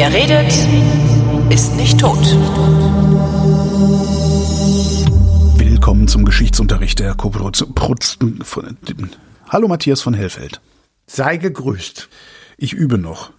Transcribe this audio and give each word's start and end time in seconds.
Wer 0.00 0.14
redet, 0.14 0.50
ist 1.52 1.76
nicht 1.76 2.00
tot. 2.00 2.16
Willkommen 5.58 6.08
zum 6.08 6.24
Geschichtsunterricht 6.24 7.00
der 7.00 7.14
Koproduktion. 7.14 8.42
Hallo 9.50 9.68
Matthias 9.68 10.00
von 10.00 10.14
Hellfeld. 10.14 10.62
Sei 11.06 11.36
gegrüßt. 11.36 12.08
Ich 12.56 12.72
übe 12.72 12.96
noch. 12.96 13.32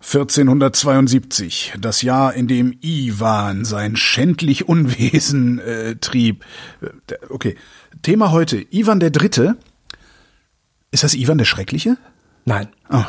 1472, 0.00 1.74
das 1.78 2.00
Jahr, 2.00 2.32
in 2.32 2.48
dem 2.48 2.78
Iwan 2.80 3.66
sein 3.66 3.96
schändlich 3.96 4.66
Unwesen 4.66 5.58
äh, 5.58 5.96
trieb. 5.96 6.46
Äh, 6.80 7.16
okay, 7.28 7.56
Thema 8.00 8.30
heute, 8.30 8.56
Iwan 8.56 9.00
der 9.00 9.10
Dritte. 9.10 9.58
Ist 10.92 11.04
das 11.04 11.12
Iwan 11.12 11.36
der 11.36 11.44
Schreckliche? 11.44 11.98
Nein. 12.46 12.68
Oh. 12.88 13.04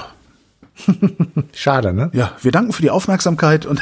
Schade, 1.53 1.93
ne? 1.93 2.09
Ja, 2.13 2.33
wir 2.41 2.51
danken 2.51 2.73
für 2.73 2.81
die 2.81 2.89
Aufmerksamkeit 2.91 3.65
und 3.65 3.81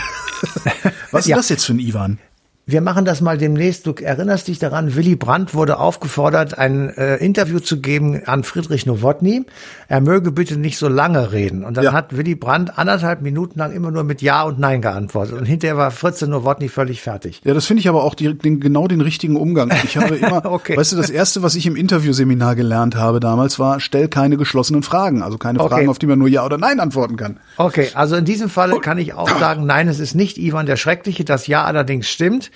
was 1.11 1.21
ist 1.21 1.27
Ja. 1.29 1.35
das 1.37 1.49
jetzt 1.49 1.65
für 1.65 1.73
ein 1.73 1.79
Iwan? 1.79 2.19
Wir 2.65 2.79
machen 2.79 3.03
das 3.03 3.19
mal 3.19 3.37
demnächst. 3.37 3.85
Du 3.85 3.91
erinnerst 3.93 4.47
dich 4.47 4.57
daran, 4.57 4.95
Willy 4.95 5.17
Brandt 5.17 5.53
wurde 5.53 5.79
aufgefordert, 5.79 6.57
ein 6.57 6.87
äh, 6.91 7.17
Interview 7.17 7.59
zu 7.59 7.81
geben 7.81 8.21
an 8.25 8.45
Friedrich 8.45 8.85
Nowotny. 8.85 9.43
Er 9.89 9.99
möge 9.99 10.31
bitte 10.31 10.55
nicht 10.55 10.77
so 10.77 10.87
lange 10.87 11.33
reden. 11.33 11.65
Und 11.65 11.75
dann 11.75 11.83
Ja. 11.83 11.91
hat 11.91 12.15
Willy 12.15 12.35
Brandt 12.35 12.77
anderthalb 12.79 13.21
Minuten 13.21 13.59
lang 13.59 13.73
immer 13.73 13.91
nur 13.91 14.05
mit 14.05 14.21
Ja 14.21 14.43
und 14.43 14.59
Nein 14.59 14.81
geantwortet. 14.81 15.37
Und 15.37 15.43
hinterher 15.43 15.75
war 15.75 15.91
Fritz 15.91 16.21
Nowotny 16.21 16.69
völlig 16.69 17.01
fertig. 17.01 17.41
Ja, 17.43 17.53
das 17.53 17.65
finde 17.65 17.81
ich 17.81 17.89
aber 17.89 18.01
auch 18.01 18.15
die, 18.15 18.33
den, 18.33 18.61
genau 18.61 18.87
den 18.87 19.01
richtigen 19.01 19.35
Umgang. 19.35 19.69
Ich 19.83 19.97
habe 19.97 20.15
immer, 20.15 20.45
Okay. 20.49 20.77
weißt 20.77 20.93
du, 20.93 20.95
das 20.95 21.09
erste, 21.09 21.43
was 21.43 21.55
ich 21.55 21.65
im 21.65 21.75
Interviewseminar 21.75 22.55
gelernt 22.55 22.95
habe 22.95 23.19
damals 23.19 23.59
war, 23.59 23.81
stell 23.81 24.07
keine 24.07 24.37
geschlossenen 24.37 24.83
Fragen, 24.83 25.21
also 25.21 25.37
keine 25.37 25.59
Okay. 25.59 25.69
Fragen, 25.73 25.89
auf 25.89 25.99
die 25.99 26.07
man 26.07 26.17
nur 26.17 26.29
Ja 26.29 26.45
oder 26.45 26.57
Nein 26.57 26.79
antworten 26.79 27.17
kann. 27.17 27.41
Okay, 27.57 27.89
also 27.93 28.15
in 28.15 28.23
diesem 28.23 28.47
Falle 28.49 28.79
kann 28.79 28.97
ich 28.99 29.13
auch 29.15 29.27
sagen, 29.37 29.65
nein, 29.65 29.89
es 29.89 29.99
ist 29.99 30.15
nicht 30.15 30.37
Ivan 30.37 30.65
der 30.65 30.77
Schreckliche, 30.77 31.25
das 31.25 31.45
Ja 31.47 31.65
allerdings 31.65 32.07
stimmt. 32.07 32.51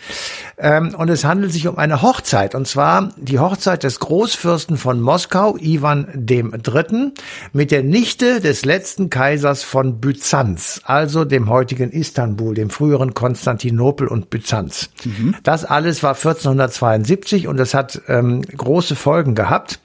Ähm, 0.60 0.96
und 0.96 1.10
es 1.10 1.24
handelt 1.24 1.52
sich 1.52 1.68
um 1.68 1.78
eine 1.78 2.02
Hochzeit, 2.02 2.56
und 2.56 2.68
zwar 2.68 3.10
die 3.18 3.40
Hochzeit 3.40 3.84
des 3.84 4.00
Großfürsten 4.00 4.78
von 4.78 5.00
Moskau, 5.02 5.56
Ivan 5.58 6.08
dem 6.14 6.52
Dritten, 6.64 7.14
mit 7.54 7.70
der 7.70 7.84
Nichte 7.84 8.42
des 8.42 8.66
letzten 8.66 9.12
Kaisers 9.12 9.64
von 9.64 10.00
Byzanz, 10.00 10.82
also 10.84 11.26
dem 11.26 11.50
heutigen 11.50 11.92
Istanbul, 11.92 12.56
dem 12.56 12.72
früheren 12.72 13.14
Konstantinopel 13.14 14.08
und 14.08 14.32
Byzanz. 14.32 14.90
Das 15.44 15.64
alles 15.64 16.02
war 16.02 16.16
1472 16.16 17.48
und 17.48 17.60
es 17.60 17.76
hat 17.76 18.02
ähm, 18.08 18.42
große 18.42 18.96
Folgen 18.96 19.36
gehabt. 19.36 19.80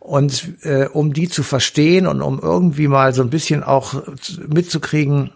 Und 0.00 0.64
äh, 0.64 0.86
um 0.86 1.12
die 1.12 1.28
zu 1.28 1.42
verstehen 1.42 2.06
und 2.06 2.22
um 2.22 2.40
irgendwie 2.40 2.88
mal 2.88 3.12
so 3.12 3.22
ein 3.22 3.30
bisschen 3.30 3.62
auch 3.62 4.02
mitzukriegen, 4.48 5.30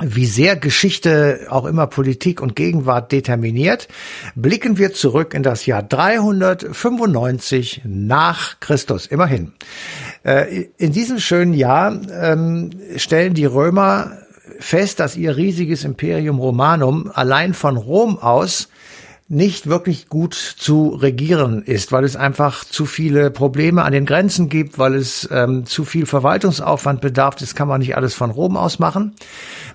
wie 0.00 0.26
sehr 0.26 0.56
Geschichte 0.56 1.46
auch 1.50 1.66
immer 1.66 1.86
Politik 1.86 2.40
und 2.40 2.56
Gegenwart 2.56 3.12
determiniert, 3.12 3.86
blicken 4.34 4.76
wir 4.76 4.92
zurück 4.92 5.34
in 5.34 5.44
das 5.44 5.66
Jahr 5.66 5.84
395 5.84 7.82
nach 7.84 8.58
Christus, 8.58 9.06
immerhin. 9.06 9.52
Äh, 10.24 10.66
In 10.78 10.92
diesem 10.92 11.20
schönen 11.20 11.54
Jahr 11.54 11.96
ähm, 12.10 12.70
stellen 12.96 13.34
die 13.34 13.44
Römer 13.44 14.18
fest, 14.58 14.98
dass 14.98 15.16
ihr 15.16 15.36
riesiges 15.36 15.84
Imperium 15.84 16.40
Romanum 16.40 17.10
allein 17.14 17.54
von 17.54 17.76
Rom 17.76 18.18
aus 18.18 18.68
nicht 19.28 19.68
wirklich 19.68 20.08
gut 20.10 20.34
zu 20.34 20.88
regieren 20.88 21.62
ist, 21.62 21.92
weil 21.92 22.04
es 22.04 22.14
einfach 22.14 22.62
zu 22.64 22.84
viele 22.84 23.30
Probleme 23.30 23.82
an 23.82 23.92
den 23.92 24.04
Grenzen 24.04 24.50
gibt, 24.50 24.78
weil 24.78 24.94
es 24.94 25.26
ähm, 25.32 25.64
zu 25.64 25.86
viel 25.86 26.04
Verwaltungsaufwand 26.04 27.00
bedarf. 27.00 27.36
Das 27.36 27.54
kann 27.54 27.66
man 27.66 27.80
nicht 27.80 27.96
alles 27.96 28.14
von 28.14 28.30
Rom 28.30 28.58
aus 28.58 28.78
machen. 28.78 29.14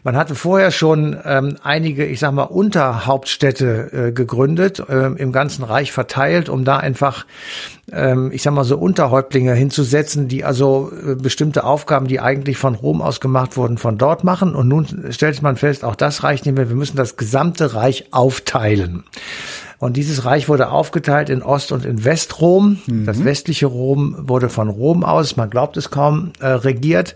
Man 0.03 0.15
hatte 0.15 0.35
vorher 0.35 0.69
schon 0.69 1.17
ähm, 1.25 1.57
einige, 1.63 2.05
ich 2.05 2.19
sag 2.19 2.31
mal, 2.31 2.43
Unterhauptstädte 2.43 3.91
äh, 3.91 4.11
gegründet, 4.11 4.83
ähm, 4.87 5.17
im 5.17 5.31
ganzen 5.31 5.63
Reich 5.63 5.91
verteilt, 5.91 6.47
um 6.47 6.63
da 6.63 6.77
einfach, 6.77 7.25
ähm, 7.91 8.31
ich 8.31 8.43
sag 8.43 8.53
mal, 8.53 8.63
so 8.63 8.77
Unterhäuptlinge 8.77 9.53
hinzusetzen, 9.53 10.27
die 10.27 10.43
also 10.43 10.91
äh, 10.91 11.15
bestimmte 11.15 11.63
Aufgaben, 11.63 12.07
die 12.07 12.19
eigentlich 12.19 12.57
von 12.57 12.75
Rom 12.75 13.01
aus 13.01 13.19
gemacht 13.19 13.57
wurden, 13.57 13.77
von 13.77 13.97
dort 13.97 14.23
machen. 14.23 14.55
Und 14.55 14.67
nun 14.67 15.11
stellt 15.11 15.41
man 15.41 15.57
fest, 15.57 15.83
auch 15.83 15.95
das 15.95 16.23
reicht 16.23 16.45
nicht 16.45 16.55
mehr. 16.55 16.69
Wir 16.69 16.75
müssen 16.75 16.97
das 16.97 17.17
gesamte 17.17 17.73
Reich 17.73 18.05
aufteilen. 18.11 19.03
Und 19.79 19.95
dieses 19.95 20.25
Reich 20.25 20.49
wurde 20.49 20.71
aufgeteilt 20.71 21.29
in 21.29 21.41
Ost- 21.41 21.71
und 21.71 21.85
in 21.85 22.03
Westrom. 22.03 22.79
Das 23.05 23.23
westliche 23.23 23.65
Rom 23.65 24.13
wurde 24.19 24.49
von 24.49 24.67
Rom 24.67 25.05
aus, 25.05 25.37
man 25.37 25.49
glaubt 25.49 25.77
es 25.77 25.89
kaum, 25.89 26.33
äh, 26.41 26.47
regiert. 26.47 27.15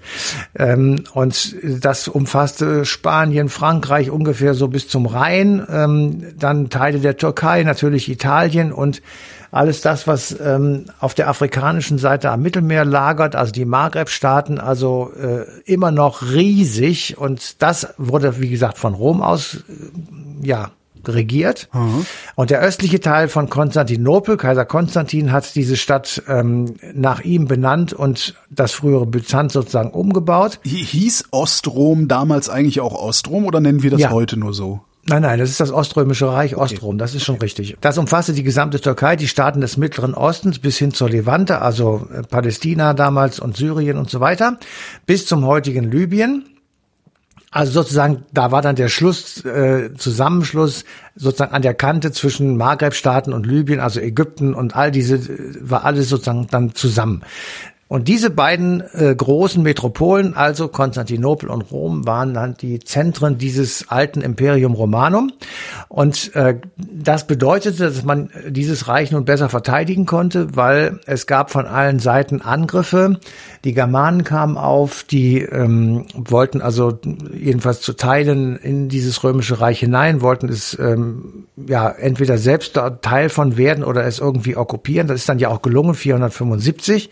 Ähm, 0.55 1.03
und 1.13 1.57
das 1.61 2.07
umfasste 2.07 2.85
Spanien, 2.85 3.49
Frankreich 3.49 4.09
ungefähr 4.09 4.53
so 4.53 4.69
bis 4.69 4.87
zum 4.87 5.07
Rhein, 5.07 5.61
ähm, 5.69 6.23
dann 6.39 6.69
Teile 6.69 6.99
der 6.99 7.17
Türkei, 7.17 7.63
natürlich 7.63 8.09
Italien 8.09 8.71
und 8.71 9.01
alles 9.53 9.81
das, 9.81 10.07
was 10.07 10.35
ähm, 10.39 10.85
auf 10.99 11.13
der 11.13 11.29
afrikanischen 11.29 11.97
Seite 11.97 12.31
am 12.31 12.41
Mittelmeer 12.41 12.85
lagert, 12.85 13.35
also 13.35 13.51
die 13.51 13.65
Maghreb-Staaten, 13.65 14.57
also 14.59 15.11
äh, 15.17 15.45
immer 15.65 15.91
noch 15.91 16.21
riesig. 16.23 17.17
Und 17.17 17.61
das 17.61 17.93
wurde, 17.97 18.41
wie 18.41 18.49
gesagt, 18.49 18.77
von 18.77 18.93
Rom 18.93 19.21
aus, 19.21 19.55
äh, 19.69 20.45
ja, 20.47 20.71
regiert. 21.05 21.67
Und 22.35 22.49
der 22.49 22.61
östliche 22.61 23.01
Teil 23.01 23.27
von 23.27 23.49
Konstantinopel, 23.49 24.37
Kaiser 24.37 24.63
Konstantin 24.63 25.33
hat 25.33 25.53
diese 25.53 25.75
Stadt 25.75 26.23
ähm, 26.29 26.75
nach 26.93 27.19
ihm 27.19 27.45
benannt 27.45 27.91
und 27.91 28.35
das 28.49 28.71
frühere 28.71 29.05
Byzanz 29.05 29.51
sozusagen 29.51 29.91
umgebaut. 29.91 30.61
Hi- 30.65 30.69
Hieß 30.85 31.25
Ostrom 31.31 32.07
damals 32.07 32.47
eigentlich 32.47 32.79
auch 32.79 32.93
Ostrom 32.95 33.45
oder 33.45 33.59
nennen 33.59 33.83
wir 33.83 33.91
das 33.91 33.99
Ja. 33.99 34.11
heute 34.11 34.37
nur 34.39 34.53
so? 34.53 34.79
Nein, 35.05 35.21
nein, 35.23 35.37
das 35.37 35.49
ist 35.49 35.59
das 35.59 35.71
Oströmische 35.71 36.31
Reich, 36.31 36.55
Ostrom, 36.55 36.97
das 36.97 37.13
ist 37.13 37.25
schon 37.25 37.35
richtig. 37.35 37.75
Das 37.81 37.97
umfasste 37.97 38.31
die 38.31 38.43
gesamte 38.43 38.79
Türkei, 38.79 39.17
die 39.17 39.27
Staaten 39.27 39.59
des 39.59 39.75
Mittleren 39.75 40.13
Ostens 40.13 40.59
bis 40.59 40.77
hin 40.77 40.93
zur 40.93 41.09
Levante, 41.09 41.61
also 41.61 42.07
äh, 42.13 42.21
Palästina 42.21 42.93
damals 42.93 43.39
und 43.39 43.57
Syrien 43.57 43.97
und 43.97 44.09
so 44.09 44.21
weiter, 44.21 44.57
bis 45.05 45.25
zum 45.25 45.45
heutigen 45.45 45.91
Libyen. 45.91 46.45
Also 47.51 47.73
sozusagen, 47.73 48.23
da 48.31 48.51
war 48.51 48.61
dann 48.61 48.77
der 48.77 48.87
Schluss, 48.87 49.43
äh, 49.45 49.93
Zusammenschluss 49.95 50.85
sozusagen 51.15 51.53
an 51.53 51.61
der 51.61 51.75
Kante 51.75 52.11
zwischen 52.11 52.55
Maghreb-Staaten 52.57 53.33
und 53.33 53.45
Libyen, 53.45 53.81
also 53.81 53.99
Ägypten 53.99 54.55
und 54.55 54.75
all 54.75 54.89
diese, 54.89 55.17
äh, 55.17 55.53
war 55.59 55.83
alles 55.83 56.07
sozusagen 56.07 56.47
dann 56.49 56.73
zusammen. 56.75 57.23
Und 57.93 58.07
diese 58.07 58.31
beiden 58.31 58.81
äh, 58.93 59.13
großen 59.13 59.61
Metropolen, 59.61 60.33
also 60.33 60.67
Konstantinopel 60.67 61.47
und 61.47 61.71
Rom, 61.71 62.07
waren 62.07 62.33
dann 62.33 62.55
die 62.55 62.79
Zentren 62.79 63.37
dieses 63.37 63.87
alten 63.87 64.21
Imperium 64.21 64.73
Romanum. 64.73 65.31
Und 65.89 66.35
äh, 66.35 66.59
das 66.75 67.27
bedeutete, 67.27 67.83
dass 67.83 68.03
man 68.03 68.31
dieses 68.49 68.87
Reich 68.87 69.11
nun 69.11 69.25
besser 69.25 69.47
verteidigen 69.47 70.07
konnte, 70.07 70.55
weil 70.55 71.01
es 71.05 71.27
gab 71.27 71.51
von 71.51 71.67
allen 71.67 71.99
Seiten 71.99 72.41
Angriffe. 72.41 73.19
Die 73.63 73.75
Germanen 73.75 74.23
kamen 74.23 74.57
auf, 74.57 75.03
die 75.03 75.41
ähm, 75.41 76.07
wollten 76.15 76.61
also 76.61 76.97
jedenfalls 77.31 77.81
zu 77.81 77.93
Teilen 77.93 78.55
in 78.57 78.89
dieses 78.89 79.23
römische 79.23 79.61
Reich 79.61 79.79
hinein, 79.79 80.21
wollten 80.21 80.49
es 80.49 80.75
ähm, 80.79 81.45
ja 81.55 81.89
entweder 81.89 82.39
selbst 82.39 82.73
Teil 83.03 83.29
von 83.29 83.55
werden 83.55 83.83
oder 83.83 84.03
es 84.03 84.17
irgendwie 84.17 84.57
okkupieren. 84.57 85.07
Das 85.07 85.17
ist 85.17 85.29
dann 85.29 85.37
ja 85.37 85.49
auch 85.49 85.61
gelungen, 85.61 85.93
475 85.93 87.11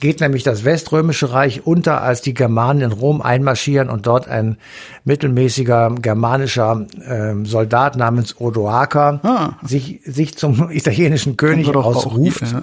geht 0.00 0.15
nämlich 0.20 0.42
das 0.42 0.64
Weströmische 0.64 1.32
Reich 1.32 1.66
unter, 1.66 2.02
als 2.02 2.22
die 2.22 2.34
Germanen 2.34 2.82
in 2.82 2.92
Rom 2.92 3.22
einmarschieren 3.22 3.88
und 3.90 4.06
dort 4.06 4.28
ein 4.28 4.56
mittelmäßiger 5.04 5.94
germanischer 6.00 6.86
ähm, 7.08 7.46
Soldat 7.46 7.96
namens 7.96 8.40
Odoaker 8.40 9.20
Ah. 9.22 9.66
sich, 9.66 10.00
sich 10.04 10.36
zum 10.36 10.70
italienischen 10.70 11.36
König 11.36 11.68
auch- 11.74 11.84
ausruft. 11.84 12.42
ja. 12.42 12.62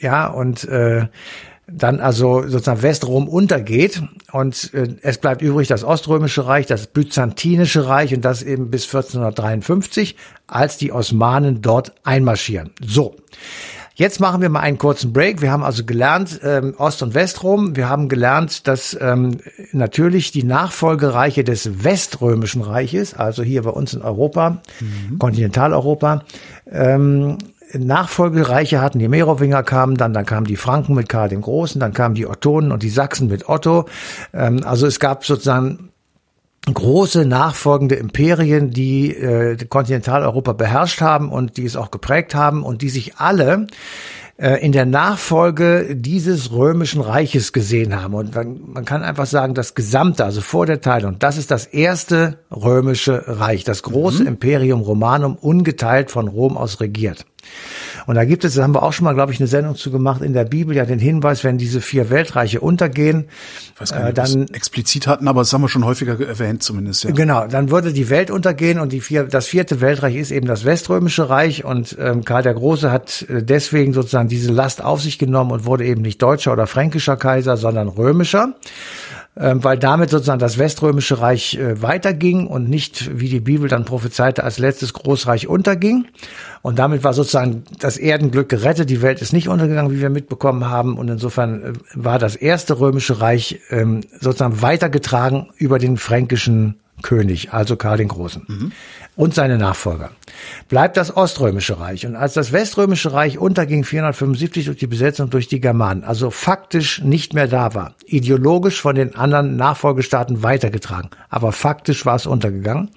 Ja, 0.00 0.26
und 0.28 0.64
äh, 0.64 1.08
dann 1.66 2.00
also 2.00 2.42
sozusagen 2.48 2.80
Westrom 2.82 3.28
untergeht 3.28 4.02
und 4.32 4.72
äh, 4.72 4.94
es 5.02 5.18
bleibt 5.18 5.42
übrig 5.42 5.68
das 5.68 5.84
Oströmische 5.84 6.46
Reich, 6.46 6.64
das 6.66 6.86
Byzantinische 6.86 7.86
Reich 7.86 8.14
und 8.14 8.24
das 8.24 8.42
eben 8.42 8.70
bis 8.70 8.84
1453, 8.86 10.16
als 10.46 10.78
die 10.78 10.90
Osmanen 10.92 11.60
dort 11.62 11.92
einmarschieren. 12.04 12.70
So. 12.82 13.16
Jetzt 13.96 14.18
machen 14.18 14.42
wir 14.42 14.48
mal 14.48 14.60
einen 14.60 14.76
kurzen 14.76 15.12
Break. 15.12 15.40
Wir 15.40 15.52
haben 15.52 15.62
also 15.62 15.84
gelernt 15.84 16.40
ähm, 16.42 16.74
Ost- 16.78 17.02
und 17.04 17.14
Westrom. 17.14 17.76
Wir 17.76 17.88
haben 17.88 18.08
gelernt, 18.08 18.66
dass 18.66 18.98
ähm, 19.00 19.38
natürlich 19.70 20.32
die 20.32 20.42
Nachfolgereiche 20.42 21.44
des 21.44 21.84
Weströmischen 21.84 22.62
Reiches, 22.62 23.14
also 23.14 23.44
hier 23.44 23.62
bei 23.62 23.70
uns 23.70 23.94
in 23.94 24.02
Europa, 24.02 24.62
Kontinentaleuropa, 25.20 26.24
ähm, 26.72 27.38
Nachfolgereiche 27.72 28.80
hatten, 28.80 28.98
die 28.98 29.08
Merowinger 29.08 29.62
kamen, 29.62 29.96
dann, 29.96 30.12
dann 30.12 30.26
kamen 30.26 30.46
die 30.46 30.56
Franken 30.56 30.94
mit 30.94 31.08
Karl 31.08 31.28
dem 31.28 31.42
Großen, 31.42 31.80
dann 31.80 31.92
kamen 31.92 32.16
die 32.16 32.26
Ottonen 32.26 32.72
und 32.72 32.82
die 32.82 32.90
Sachsen 32.90 33.28
mit 33.28 33.48
Otto. 33.48 33.86
Ähm, 34.32 34.60
also 34.64 34.88
es 34.88 34.98
gab 34.98 35.24
sozusagen 35.24 35.90
große 36.72 37.26
nachfolgende 37.26 37.96
Imperien, 37.96 38.70
die 38.70 39.14
äh, 39.14 39.56
Kontinentaleuropa 39.68 40.52
beherrscht 40.52 41.00
haben 41.00 41.30
und 41.30 41.56
die 41.56 41.64
es 41.64 41.76
auch 41.76 41.90
geprägt 41.90 42.34
haben 42.34 42.62
und 42.62 42.80
die 42.82 42.88
sich 42.88 43.16
alle 43.16 43.66
äh, 44.36 44.64
in 44.64 44.72
der 44.72 44.86
Nachfolge 44.86 45.94
dieses 45.94 46.52
römischen 46.52 47.00
Reiches 47.00 47.52
gesehen 47.52 48.00
haben. 48.00 48.14
Und 48.14 48.34
man, 48.34 48.60
man 48.72 48.84
kann 48.84 49.02
einfach 49.02 49.26
sagen, 49.26 49.54
das 49.54 49.74
Gesamte, 49.74 50.24
also 50.24 50.40
vor 50.40 50.66
der 50.66 50.80
Teilung, 50.80 51.18
das 51.18 51.36
ist 51.36 51.50
das 51.50 51.66
erste 51.66 52.38
römische 52.50 53.24
Reich, 53.26 53.64
das 53.64 53.82
große 53.82 54.22
mhm. 54.22 54.28
Imperium 54.28 54.80
Romanum, 54.80 55.36
ungeteilt 55.36 56.10
von 56.10 56.28
Rom 56.28 56.56
aus 56.56 56.80
regiert. 56.80 57.26
Und 58.06 58.16
da 58.16 58.24
gibt 58.24 58.44
es, 58.44 58.54
da 58.54 58.62
haben 58.62 58.74
wir 58.74 58.82
auch 58.82 58.92
schon 58.92 59.04
mal, 59.04 59.14
glaube 59.14 59.32
ich, 59.32 59.40
eine 59.40 59.46
Sendung 59.46 59.76
zu 59.76 59.90
gemacht, 59.90 60.22
in 60.22 60.32
der 60.32 60.44
Bibel 60.44 60.76
ja 60.76 60.84
den 60.84 60.98
Hinweis, 60.98 61.44
wenn 61.44 61.58
diese 61.58 61.80
vier 61.80 62.10
Weltreiche 62.10 62.60
untergehen, 62.60 63.26
ich 63.74 63.80
weiß 63.80 63.92
gar 63.92 64.00
nicht, 64.00 64.10
äh, 64.10 64.12
dann 64.14 64.48
explizit 64.48 65.06
hatten, 65.06 65.28
aber 65.28 65.40
das 65.40 65.52
haben 65.52 65.62
wir 65.62 65.68
schon 65.68 65.84
häufiger 65.84 66.20
erwähnt 66.20 66.62
zumindest. 66.62 67.04
Ja. 67.04 67.10
Genau, 67.12 67.46
dann 67.46 67.70
würde 67.70 67.92
die 67.92 68.10
Welt 68.10 68.30
untergehen 68.30 68.78
und 68.78 68.92
die 68.92 69.00
vier, 69.00 69.24
das 69.24 69.46
vierte 69.46 69.80
Weltreich 69.80 70.16
ist 70.16 70.30
eben 70.30 70.46
das 70.46 70.64
Weströmische 70.64 71.28
Reich 71.28 71.64
und 71.64 71.96
ähm, 71.98 72.24
Karl 72.24 72.42
der 72.42 72.54
Große 72.54 72.90
hat 72.90 73.26
äh, 73.28 73.42
deswegen 73.42 73.92
sozusagen 73.92 74.28
diese 74.28 74.52
Last 74.52 74.82
auf 74.82 75.02
sich 75.02 75.18
genommen 75.18 75.50
und 75.50 75.64
wurde 75.64 75.84
eben 75.84 76.02
nicht 76.02 76.20
deutscher 76.22 76.52
oder 76.52 76.66
fränkischer 76.66 77.16
Kaiser, 77.16 77.56
sondern 77.56 77.88
römischer 77.88 78.54
weil 79.62 79.78
damit 79.78 80.10
sozusagen 80.10 80.38
das 80.38 80.58
Weströmische 80.58 81.20
Reich 81.20 81.56
äh, 81.56 81.82
weiterging 81.82 82.46
und 82.46 82.68
nicht, 82.68 83.18
wie 83.18 83.28
die 83.28 83.40
Bibel 83.40 83.68
dann 83.68 83.84
prophezeite, 83.84 84.44
als 84.44 84.58
letztes 84.58 84.92
Großreich 84.92 85.48
unterging. 85.48 86.06
Und 86.62 86.78
damit 86.78 87.02
war 87.02 87.14
sozusagen 87.14 87.64
das 87.80 87.96
Erdenglück 87.96 88.48
gerettet. 88.48 88.90
Die 88.90 89.02
Welt 89.02 89.20
ist 89.20 89.32
nicht 89.32 89.48
untergegangen, 89.48 89.92
wie 89.92 90.00
wir 90.00 90.10
mitbekommen 90.10 90.66
haben. 90.66 90.96
Und 90.96 91.08
insofern 91.08 91.62
äh, 91.62 91.72
war 91.94 92.18
das 92.18 92.36
erste 92.36 92.78
Römische 92.78 93.20
Reich 93.20 93.60
ähm, 93.70 94.02
sozusagen 94.20 94.62
weitergetragen 94.62 95.48
über 95.56 95.78
den 95.78 95.96
fränkischen 95.96 96.76
König, 97.02 97.52
also 97.52 97.76
Karl 97.76 97.98
den 97.98 98.08
Großen 98.08 98.42
mhm. 98.46 98.72
Und 99.16 99.34
seine 99.34 99.58
Nachfolger. 99.58 100.10
Bleibt 100.68 100.96
das 100.96 101.16
Oströmische 101.16 101.78
Reich. 101.78 102.06
Und 102.06 102.16
als 102.16 102.34
das 102.34 102.52
Weströmische 102.52 103.12
Reich 103.12 103.38
unterging 103.38 103.84
475 103.84 104.66
durch 104.66 104.78
die 104.78 104.86
Besetzung 104.86 105.30
durch 105.30 105.48
die 105.48 105.60
Germanen, 105.60 106.04
also 106.04 106.30
faktisch 106.30 107.02
nicht 107.02 107.34
mehr 107.34 107.46
da 107.46 107.74
war, 107.74 107.94
ideologisch 108.06 108.80
von 108.80 108.96
den 108.96 109.14
anderen 109.14 109.56
Nachfolgestaaten 109.56 110.42
weitergetragen, 110.42 111.10
aber 111.28 111.52
faktisch 111.52 112.04
war 112.04 112.16
es 112.16 112.26
untergegangen, 112.26 112.90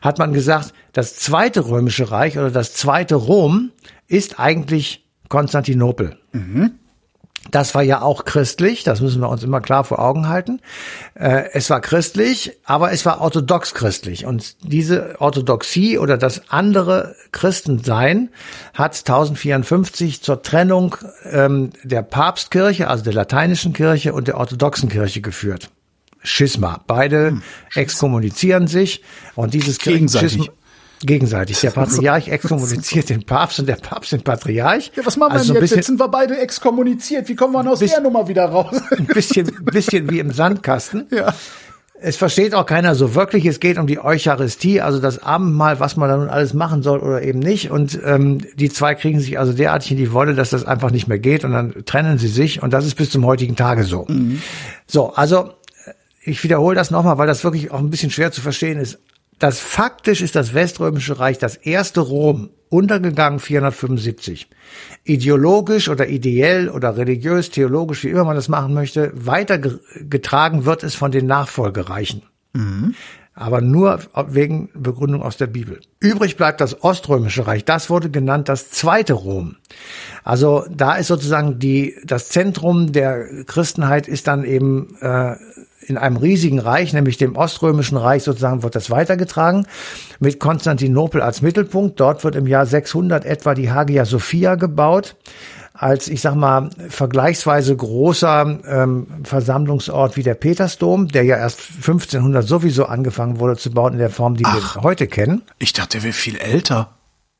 hat 0.00 0.18
man 0.18 0.32
gesagt, 0.32 0.72
das 0.92 1.16
zweite 1.16 1.68
Römische 1.68 2.10
Reich 2.10 2.38
oder 2.38 2.50
das 2.50 2.74
zweite 2.74 3.16
Rom 3.16 3.72
ist 4.06 4.38
eigentlich 4.38 5.04
Konstantinopel. 5.28 6.16
Mhm. 6.32 6.72
Das 7.50 7.74
war 7.74 7.82
ja 7.82 8.02
auch 8.02 8.24
christlich, 8.24 8.84
das 8.84 9.00
müssen 9.00 9.22
wir 9.22 9.28
uns 9.28 9.42
immer 9.42 9.60
klar 9.60 9.84
vor 9.84 10.00
Augen 10.00 10.28
halten. 10.28 10.60
Äh, 11.14 11.44
es 11.52 11.70
war 11.70 11.80
christlich, 11.80 12.58
aber 12.64 12.92
es 12.92 13.06
war 13.06 13.20
orthodox 13.20 13.74
christlich. 13.74 14.26
Und 14.26 14.56
diese 14.62 15.16
Orthodoxie 15.18 15.98
oder 15.98 16.18
das 16.18 16.50
andere 16.50 17.14
Christensein 17.32 18.30
hat 18.74 18.96
1054 18.98 20.22
zur 20.22 20.42
Trennung 20.42 20.96
ähm, 21.30 21.70
der 21.84 22.02
Papstkirche, 22.02 22.88
also 22.88 23.04
der 23.04 23.14
lateinischen 23.14 23.72
Kirche 23.72 24.12
und 24.12 24.28
der 24.28 24.36
orthodoxen 24.36 24.88
Kirche 24.88 25.20
geführt. 25.22 25.70
Schisma. 26.22 26.82
Beide 26.86 27.28
hm, 27.28 27.42
exkommunizieren 27.74 28.66
sich 28.66 29.02
und 29.34 29.54
dieses 29.54 29.78
Gegenseitig. 29.78 30.50
Gegenseitig. 31.02 31.60
Der 31.60 31.70
Patriarch 31.72 32.28
exkommuniziert 32.28 33.08
den 33.10 33.24
Papst 33.24 33.60
und 33.60 33.66
der 33.66 33.76
Papst 33.76 34.12
den 34.12 34.22
Patriarch. 34.22 34.92
Ja, 34.96 35.06
was 35.06 35.16
machen 35.16 35.32
wir 35.32 35.38
also 35.38 35.52
denn 35.52 35.62
jetzt? 35.62 35.62
Bisschen, 35.62 35.76
jetzt 35.78 35.86
sind 35.86 36.00
wir 36.00 36.08
beide 36.08 36.38
exkommuniziert. 36.38 37.28
Wie 37.28 37.36
kommen 37.36 37.52
wir 37.52 37.70
aus 37.70 37.78
der 37.78 38.00
Nummer 38.00 38.26
wieder 38.28 38.46
raus? 38.46 38.80
Ein 38.90 39.06
bisschen, 39.06 39.46
bisschen 39.64 40.10
wie 40.10 40.18
im 40.18 40.32
Sandkasten. 40.32 41.06
Ja. 41.10 41.34
Es 42.00 42.16
versteht 42.16 42.54
auch 42.54 42.64
keiner 42.64 42.94
so 42.94 43.16
wirklich. 43.16 43.44
Es 43.46 43.58
geht 43.58 43.76
um 43.76 43.88
die 43.88 43.98
Eucharistie, 43.98 44.80
also 44.80 45.00
das 45.00 45.20
Abendmahl, 45.20 45.80
was 45.80 45.96
man 45.96 46.08
da 46.08 46.16
nun 46.16 46.28
alles 46.28 46.54
machen 46.54 46.82
soll 46.82 47.00
oder 47.00 47.22
eben 47.22 47.40
nicht. 47.40 47.72
Und 47.72 47.98
ähm, 48.04 48.38
die 48.54 48.68
zwei 48.68 48.94
kriegen 48.94 49.18
sich 49.18 49.38
also 49.38 49.52
derartig 49.52 49.90
in 49.90 49.96
die 49.96 50.12
Wolle, 50.12 50.34
dass 50.34 50.50
das 50.50 50.64
einfach 50.64 50.92
nicht 50.92 51.08
mehr 51.08 51.18
geht. 51.18 51.44
Und 51.44 51.52
dann 51.52 51.84
trennen 51.86 52.18
sie 52.18 52.28
sich. 52.28 52.62
Und 52.62 52.72
das 52.72 52.86
ist 52.86 52.94
bis 52.94 53.10
zum 53.10 53.26
heutigen 53.26 53.56
Tage 53.56 53.82
so. 53.82 54.06
Mhm. 54.08 54.40
So, 54.86 55.12
also 55.12 55.50
ich 56.22 56.42
wiederhole 56.44 56.76
das 56.76 56.90
nochmal, 56.90 57.18
weil 57.18 57.26
das 57.26 57.42
wirklich 57.42 57.72
auch 57.72 57.80
ein 57.80 57.90
bisschen 57.90 58.10
schwer 58.10 58.30
zu 58.30 58.40
verstehen 58.40 58.78
ist 58.78 58.98
das 59.38 59.60
faktisch 59.60 60.20
ist 60.20 60.34
das 60.34 60.54
Weströmische 60.54 61.18
Reich 61.18 61.38
das 61.38 61.56
erste 61.56 62.00
Rom 62.00 62.50
untergegangen 62.68 63.40
475. 63.40 64.48
Ideologisch 65.04 65.88
oder 65.88 66.08
ideell 66.08 66.68
oder 66.68 66.96
religiös, 66.96 67.50
theologisch, 67.50 68.04
wie 68.04 68.08
immer 68.08 68.24
man 68.24 68.36
das 68.36 68.48
machen 68.48 68.74
möchte, 68.74 69.12
weitergetragen 69.14 70.64
wird 70.64 70.82
es 70.82 70.94
von 70.94 71.10
den 71.10 71.26
Nachfolgereichen. 71.26 72.22
Mhm. 72.52 72.94
Aber 73.34 73.60
nur 73.60 74.00
wegen 74.26 74.68
Begründung 74.74 75.22
aus 75.22 75.36
der 75.36 75.46
Bibel. 75.46 75.80
Übrig 76.00 76.36
bleibt 76.36 76.60
das 76.60 76.82
Oströmische 76.82 77.46
Reich. 77.46 77.64
Das 77.64 77.88
wurde 77.88 78.10
genannt 78.10 78.48
das 78.48 78.70
zweite 78.70 79.12
Rom. 79.12 79.54
Also 80.24 80.64
da 80.68 80.96
ist 80.96 81.06
sozusagen 81.06 81.60
die, 81.60 81.94
das 82.04 82.30
Zentrum 82.30 82.90
der 82.90 83.44
Christenheit 83.44 84.08
ist 84.08 84.26
dann 84.26 84.44
eben 84.44 84.96
äh, 85.00 85.36
in 85.88 85.98
einem 85.98 86.16
riesigen 86.16 86.58
Reich, 86.58 86.92
nämlich 86.92 87.16
dem 87.16 87.36
Oströmischen 87.36 87.96
Reich 87.96 88.22
sozusagen, 88.22 88.62
wird 88.62 88.74
das 88.74 88.90
weitergetragen 88.90 89.66
mit 90.20 90.40
Konstantinopel 90.40 91.22
als 91.22 91.42
Mittelpunkt. 91.42 92.00
Dort 92.00 92.24
wird 92.24 92.36
im 92.36 92.46
Jahr 92.46 92.66
600 92.66 93.24
etwa 93.24 93.54
die 93.54 93.70
Hagia 93.70 94.04
Sophia 94.04 94.54
gebaut 94.54 95.16
als, 95.78 96.08
ich 96.08 96.20
sag 96.20 96.34
mal, 96.34 96.70
vergleichsweise 96.88 97.74
großer 97.76 98.58
ähm, 98.66 99.06
Versammlungsort 99.22 100.16
wie 100.16 100.24
der 100.24 100.34
Petersdom, 100.34 101.06
der 101.08 101.22
ja 101.22 101.36
erst 101.36 101.60
1500 101.76 102.46
sowieso 102.46 102.86
angefangen 102.86 103.38
wurde 103.38 103.56
zu 103.56 103.70
bauen 103.70 103.92
in 103.92 104.00
der 104.00 104.10
Form, 104.10 104.36
die 104.36 104.44
Ach, 104.44 104.76
wir 104.76 104.82
heute 104.82 105.06
kennen. 105.06 105.42
Ich 105.58 105.72
dachte, 105.72 105.98
der 105.98 106.02
wäre 106.02 106.12
viel 106.12 106.36
älter. 106.36 106.90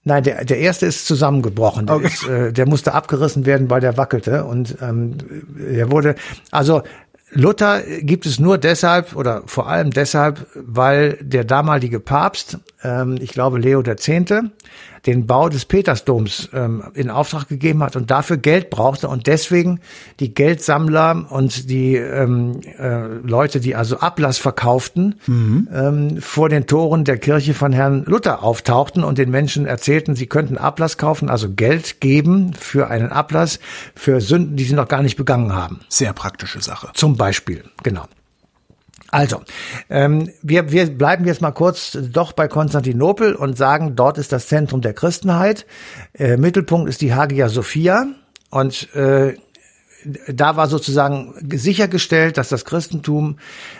Nein, 0.04 0.22
der, 0.22 0.44
der 0.44 0.58
erste 0.58 0.86
ist 0.86 1.06
zusammengebrochen. 1.06 1.86
Der, 1.86 1.96
okay. 1.96 2.06
ist, 2.06 2.26
äh, 2.28 2.52
der 2.52 2.66
musste 2.68 2.94
abgerissen 2.94 3.44
werden, 3.44 3.68
weil 3.68 3.80
der 3.80 3.96
wackelte. 3.96 4.44
Und 4.44 4.76
ähm, 4.80 5.18
der 5.58 5.90
wurde, 5.90 6.14
also 6.52 6.82
Luther 7.30 7.82
gibt 8.00 8.26
es 8.26 8.38
nur 8.38 8.58
deshalb 8.58 9.14
oder 9.14 9.42
vor 9.46 9.68
allem 9.68 9.90
deshalb, 9.90 10.46
weil 10.54 11.18
der 11.20 11.44
damalige 11.44 12.00
Papst, 12.00 12.58
ähm, 12.82 13.18
ich 13.20 13.30
glaube 13.30 13.58
Leo 13.58 13.80
X., 13.80 14.10
den 15.06 15.26
Bau 15.26 15.48
des 15.48 15.64
Petersdoms 15.64 16.50
ähm, 16.52 16.84
in 16.94 17.10
Auftrag 17.10 17.48
gegeben 17.48 17.82
hat 17.82 17.96
und 17.96 18.10
dafür 18.10 18.36
Geld 18.36 18.70
brauchte 18.70 19.08
und 19.08 19.26
deswegen 19.26 19.80
die 20.20 20.34
Geldsammler 20.34 21.26
und 21.30 21.70
die 21.70 21.96
ähm, 21.96 22.60
äh, 22.78 23.06
Leute, 23.06 23.60
die 23.60 23.74
also 23.74 23.98
Ablass 23.98 24.38
verkauften, 24.38 25.16
mhm. 25.26 25.68
ähm, 25.72 26.20
vor 26.20 26.48
den 26.48 26.66
Toren 26.66 27.04
der 27.04 27.18
Kirche 27.18 27.54
von 27.54 27.72
Herrn 27.72 28.04
Luther 28.04 28.42
auftauchten 28.42 29.04
und 29.04 29.18
den 29.18 29.30
Menschen 29.30 29.66
erzählten, 29.66 30.14
sie 30.14 30.26
könnten 30.26 30.58
Ablass 30.58 30.98
kaufen, 30.98 31.28
also 31.28 31.50
Geld 31.50 32.00
geben 32.00 32.54
für 32.54 32.88
einen 32.88 33.10
Ablass 33.10 33.60
für 33.94 34.20
Sünden, 34.20 34.56
die 34.56 34.64
sie 34.64 34.74
noch 34.74 34.88
gar 34.88 35.02
nicht 35.02 35.16
begangen 35.16 35.54
haben. 35.54 35.80
Sehr 35.88 36.12
praktische 36.12 36.60
Sache. 36.60 36.90
Zum 36.94 37.16
Beispiel, 37.16 37.64
genau. 37.82 38.04
Also, 39.10 39.40
ähm, 39.88 40.28
wir, 40.42 40.70
wir 40.70 40.86
bleiben 40.86 41.24
jetzt 41.24 41.40
mal 41.40 41.52
kurz 41.52 41.96
doch 42.12 42.32
bei 42.32 42.46
Konstantinopel 42.46 43.34
und 43.34 43.56
sagen, 43.56 43.96
dort 43.96 44.18
ist 44.18 44.32
das 44.32 44.48
Zentrum 44.48 44.82
der 44.82 44.92
Christenheit. 44.92 45.64
Äh, 46.12 46.36
Mittelpunkt 46.36 46.90
ist 46.90 47.00
die 47.00 47.14
Hagia 47.14 47.48
Sophia 47.48 48.06
und 48.50 48.94
äh, 48.94 49.36
da 50.28 50.56
war 50.56 50.68
sozusagen 50.68 51.34
sichergestellt, 51.52 52.38
dass 52.38 52.50
das 52.50 52.64
Christentum 52.64 53.38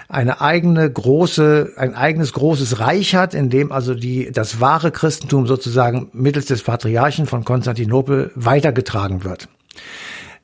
eine 0.09 0.41
eigene 0.41 0.91
große, 0.91 1.75
ein 1.77 1.95
eigenes 1.95 2.33
großes 2.33 2.81
Reich 2.81 3.15
hat, 3.15 3.35
in 3.35 3.51
dem 3.51 3.71
also 3.71 3.95
die, 3.95 4.33
das 4.33 4.61
wahre 4.61 4.91
Christentum 4.91 5.47
sozusagen 5.47 6.09
mittels 6.13 6.47
des 6.47 6.63
Patriarchen 6.63 7.27
von 7.27 7.45
Konstantinopel 7.45 8.33
weitergetragen 8.35 9.25
wird 9.25 9.49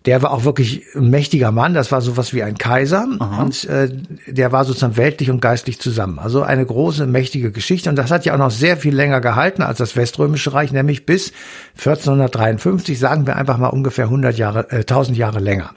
der 0.07 0.21
war 0.21 0.33
auch 0.33 0.45
wirklich 0.45 0.85
ein 0.95 1.09
mächtiger 1.09 1.51
Mann, 1.51 1.73
das 1.73 1.91
war 1.91 2.03
sowas 2.03 2.35
wie 2.35 2.43
ein 2.43 2.59
Kaiser 2.59 3.07
Aha. 3.19 3.43
und 3.43 3.65
äh, 3.65 3.89
der 4.27 4.53
war 4.53 4.65
sozusagen 4.65 4.99
weltlich 4.99 5.31
und 5.31 5.41
geistlich 5.41 5.81
zusammen. 5.81 6.19
Also 6.19 6.43
eine 6.43 6.65
große, 6.67 7.07
mächtige 7.07 7.53
Geschichte 7.53 7.89
und 7.89 7.97
das 7.97 8.11
hat 8.11 8.27
ja 8.27 8.35
auch 8.35 8.39
noch 8.39 8.51
sehr 8.51 8.77
viel 8.77 8.95
länger 8.95 9.21
gehalten 9.21 9.63
als 9.63 9.79
das 9.79 9.97
Weströmische 9.97 10.53
Reich, 10.53 10.73
nämlich 10.73 11.07
bis 11.07 11.33
1453, 11.79 12.99
sagen 12.99 13.27
wir 13.27 13.37
einfach 13.37 13.57
mal 13.57 13.69
ungefähr 13.69 14.05
100 14.07 14.37
Jahre, 14.37 14.71
äh, 14.71 14.81
1000 14.81 15.17
Jahre 15.17 15.41
länger. 15.41 15.71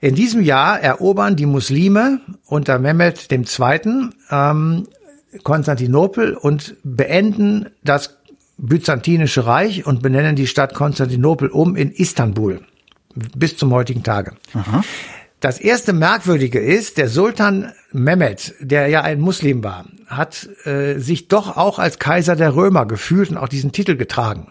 In 0.00 0.14
diesem 0.14 0.42
Jahr 0.42 0.80
erobern 0.80 1.36
die 1.36 1.46
Muslime 1.46 2.20
unter 2.46 2.78
Mehmed 2.78 3.30
II. 3.30 4.10
Ähm, 4.30 4.88
Konstantinopel 5.42 6.34
und 6.34 6.76
beenden 6.82 7.66
das 7.84 8.16
Byzantinische 8.58 9.46
Reich 9.46 9.86
und 9.86 10.02
benennen 10.02 10.34
die 10.34 10.46
Stadt 10.46 10.74
Konstantinopel 10.74 11.48
um 11.48 11.76
in 11.76 11.92
Istanbul 11.92 12.60
bis 13.36 13.56
zum 13.56 13.72
heutigen 13.72 14.02
Tage. 14.02 14.32
Aha. 14.54 14.84
Das 15.40 15.60
erste 15.60 15.92
Merkwürdige 15.92 16.58
ist, 16.58 16.96
der 16.96 17.08
Sultan 17.08 17.72
Mehmed, 17.92 18.54
der 18.58 18.88
ja 18.88 19.02
ein 19.02 19.20
Muslim 19.20 19.62
war, 19.62 19.84
hat 20.06 20.48
äh, 20.64 20.98
sich 20.98 21.28
doch 21.28 21.58
auch 21.58 21.78
als 21.78 21.98
Kaiser 21.98 22.36
der 22.36 22.54
Römer 22.54 22.86
gefühlt 22.86 23.30
und 23.30 23.36
auch 23.36 23.48
diesen 23.48 23.70
Titel 23.70 23.96
getragen. 23.96 24.48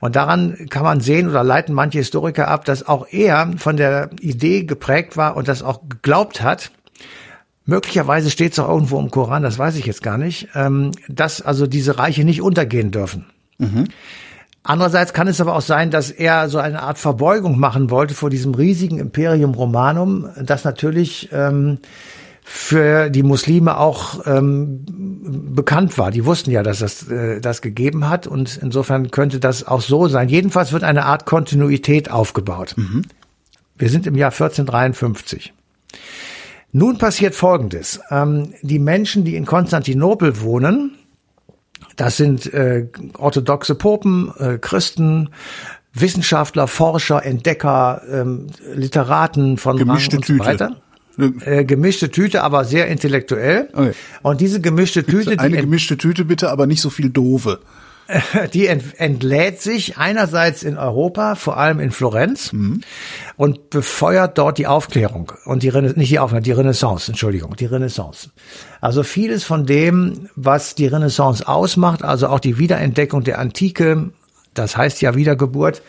Und 0.00 0.14
daran 0.14 0.68
kann 0.70 0.84
man 0.84 1.00
sehen 1.00 1.28
oder 1.28 1.42
leiten 1.42 1.74
manche 1.74 1.98
Historiker 1.98 2.46
ab, 2.48 2.64
dass 2.64 2.86
auch 2.86 3.08
er 3.10 3.52
von 3.56 3.76
der 3.76 4.10
Idee 4.20 4.62
geprägt 4.62 5.16
war 5.16 5.36
und 5.36 5.48
das 5.48 5.62
auch 5.62 5.80
geglaubt 5.88 6.40
hat, 6.40 6.70
möglicherweise 7.66 8.30
steht 8.30 8.52
es 8.52 8.58
auch 8.60 8.68
irgendwo 8.68 9.00
im 9.00 9.10
Koran, 9.10 9.42
das 9.42 9.58
weiß 9.58 9.76
ich 9.76 9.86
jetzt 9.86 10.02
gar 10.02 10.18
nicht, 10.18 10.48
ähm, 10.54 10.92
dass 11.08 11.42
also 11.42 11.66
diese 11.66 11.98
Reiche 11.98 12.24
nicht 12.24 12.42
untergehen 12.42 12.92
dürfen. 12.92 13.26
Mhm. 13.58 13.88
Andererseits 14.64 15.12
kann 15.12 15.26
es 15.26 15.40
aber 15.40 15.56
auch 15.56 15.62
sein, 15.62 15.90
dass 15.90 16.10
er 16.10 16.48
so 16.48 16.58
eine 16.58 16.82
Art 16.82 16.98
Verbeugung 16.98 17.58
machen 17.58 17.90
wollte 17.90 18.14
vor 18.14 18.30
diesem 18.30 18.54
riesigen 18.54 18.98
Imperium 18.98 19.54
Romanum, 19.54 20.28
das 20.40 20.62
natürlich 20.62 21.30
ähm, 21.32 21.78
für 22.44 23.10
die 23.10 23.24
Muslime 23.24 23.76
auch 23.76 24.24
ähm, 24.26 24.84
bekannt 25.54 25.98
war. 25.98 26.12
Die 26.12 26.24
wussten 26.24 26.52
ja, 26.52 26.62
dass 26.62 26.78
das 26.78 27.08
äh, 27.08 27.40
das 27.40 27.60
gegeben 27.60 28.08
hat 28.08 28.26
und 28.26 28.58
insofern 28.60 29.10
könnte 29.10 29.40
das 29.40 29.66
auch 29.66 29.80
so 29.80 30.06
sein. 30.06 30.28
Jedenfalls 30.28 30.72
wird 30.72 30.84
eine 30.84 31.06
Art 31.06 31.26
Kontinuität 31.26 32.10
aufgebaut. 32.10 32.74
Mhm. 32.76 33.02
Wir 33.76 33.88
sind 33.88 34.06
im 34.06 34.14
Jahr 34.14 34.30
1453. 34.30 35.52
Nun 36.70 36.98
passiert 36.98 37.34
Folgendes. 37.34 38.00
Ähm, 38.10 38.54
die 38.62 38.78
Menschen, 38.78 39.24
die 39.24 39.34
in 39.34 39.44
Konstantinopel 39.44 40.40
wohnen, 40.40 40.92
das 41.96 42.16
sind 42.16 42.52
äh, 42.52 42.86
orthodoxe 43.18 43.74
Popen, 43.74 44.32
äh, 44.38 44.58
Christen, 44.58 45.30
Wissenschaftler, 45.94 46.68
Forscher, 46.68 47.24
Entdecker, 47.24 48.02
ähm, 48.10 48.46
Literaten 48.74 49.58
von 49.58 49.76
gemischte 49.76 50.16
Rang 50.16 50.20
und 50.20 50.26
so 50.26 50.38
weiter. 50.38 50.76
Äh, 51.18 51.64
gemischte 51.64 52.10
Tüte, 52.10 52.42
aber 52.42 52.64
sehr 52.64 52.88
intellektuell. 52.88 53.68
Okay. 53.72 53.92
Und 54.22 54.40
diese 54.40 54.60
gemischte 54.60 55.04
Tüte, 55.04 55.38
eine 55.38 55.58
gemischte 55.58 55.98
Tüte 55.98 56.24
bitte, 56.24 56.50
aber 56.50 56.66
nicht 56.66 56.80
so 56.80 56.88
viel 56.88 57.10
doofe. 57.10 57.60
die 58.52 58.66
entlädt 58.66 59.60
sich 59.60 59.98
einerseits 59.98 60.62
in 60.62 60.78
Europa, 60.78 61.34
vor 61.34 61.56
allem 61.56 61.80
in 61.80 61.90
Florenz, 61.90 62.52
mhm. 62.52 62.80
und 63.36 63.70
befeuert 63.70 64.38
dort 64.38 64.58
die 64.58 64.66
Aufklärung 64.66 65.32
und 65.44 65.62
die 65.62 65.68
Rena 65.68 65.92
nicht 65.94 66.10
die 66.10 66.18
Aufklärung, 66.18 66.44
die 66.44 66.52
Renaissance, 66.52 67.10
Entschuldigung, 67.10 67.56
die 67.56 67.66
Renaissance. 67.66 68.30
Also 68.80 69.02
vieles 69.02 69.44
von 69.44 69.66
dem, 69.66 70.28
was 70.36 70.74
die 70.74 70.86
Renaissance 70.86 71.46
ausmacht, 71.46 72.02
also 72.02 72.28
auch 72.28 72.40
die 72.40 72.58
Wiederentdeckung 72.58 73.24
der 73.24 73.38
Antike, 73.38 74.10
das 74.54 74.76
heißt 74.76 75.00
ja 75.00 75.14
Wiedergeburt, 75.14 75.82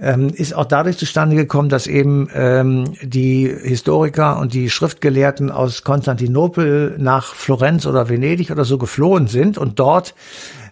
ähm, 0.00 0.30
ist 0.30 0.54
auch 0.54 0.64
dadurch 0.64 0.96
zustande 0.96 1.36
gekommen, 1.36 1.68
dass 1.68 1.86
eben 1.86 2.28
ähm, 2.34 2.94
die 3.02 3.54
Historiker 3.62 4.38
und 4.38 4.54
die 4.54 4.70
Schriftgelehrten 4.70 5.50
aus 5.50 5.84
Konstantinopel 5.84 6.96
nach 6.98 7.34
Florenz 7.34 7.86
oder 7.86 8.08
Venedig 8.08 8.50
oder 8.50 8.64
so 8.64 8.78
geflohen 8.78 9.26
sind 9.26 9.58
und 9.58 9.78
dort 9.78 10.14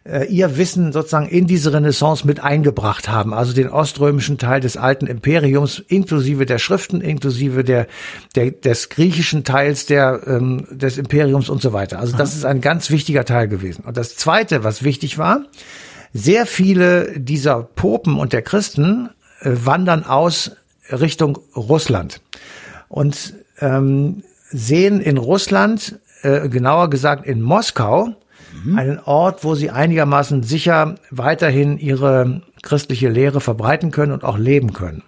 äh, 0.09 0.25
ihr 0.25 0.57
Wissen 0.57 0.93
sozusagen 0.93 1.29
in 1.29 1.47
diese 1.47 1.73
Renaissance 1.73 2.27
mit 2.27 2.41
eingebracht 2.41 3.09
haben, 3.09 3.35
also 3.35 3.53
den 3.53 3.69
oströmischen 3.69 4.39
Teil 4.39 4.61
des 4.61 4.77
alten 4.77 5.07
Imperiums 5.07 5.83
inklusive 5.87 6.47
der 6.47 6.59
Schriften, 6.59 7.01
inklusive 7.01 7.65
der, 7.65 7.87
der 8.35 8.51
des 8.51 8.89
griechischen 8.89 9.45
Teils 9.45 9.87
der 9.87 10.21
ähm, 10.27 10.67
des 10.71 10.99
Imperiums 10.99 11.49
und 11.49 11.61
so 11.61 11.73
weiter. 11.73 11.99
Also 11.99 12.17
das 12.17 12.35
ist 12.35 12.45
ein 12.45 12.61
ganz 12.61 12.91
wichtiger 12.91 13.25
Teil 13.25 13.49
gewesen. 13.49 13.85
Und 13.85 13.97
das 13.97 14.17
Zweite, 14.17 14.65
was 14.65 14.83
wichtig 14.83 15.19
war, 15.19 15.43
sehr 16.13 16.47
viele 16.47 17.19
dieser 17.19 17.63
Popen 17.63 18.19
und 18.19 18.33
der 18.33 18.43
Christen 18.43 19.11
äh, 19.41 19.51
wandern 19.53 20.05
aus 20.05 20.53
Richtung 20.91 21.39
Russland 21.55 22.21
und 22.89 23.35
ähm, 23.61 24.23
sehen 24.51 25.01
in 25.01 25.19
Russland, 25.19 25.99
äh, 26.23 26.49
genauer 26.49 26.89
gesagt 26.89 27.27
in 27.27 27.43
Moskau, 27.43 28.15
mhm. 28.65 28.79
einen 28.79 28.99
Ort, 29.01 29.45
wo 29.45 29.55
sie 29.55 29.71
einigermaßen 29.71 30.43
sicher 30.43 30.97
weiterhin 31.11 31.79
ihre 31.79 32.43
christliche 32.63 33.09
Lehre 33.09 33.41
verbreiten 33.41 33.91
können 33.91 34.13
und 34.13 34.25
auch 34.25 34.39
leben 34.39 34.73
können. 34.73 35.03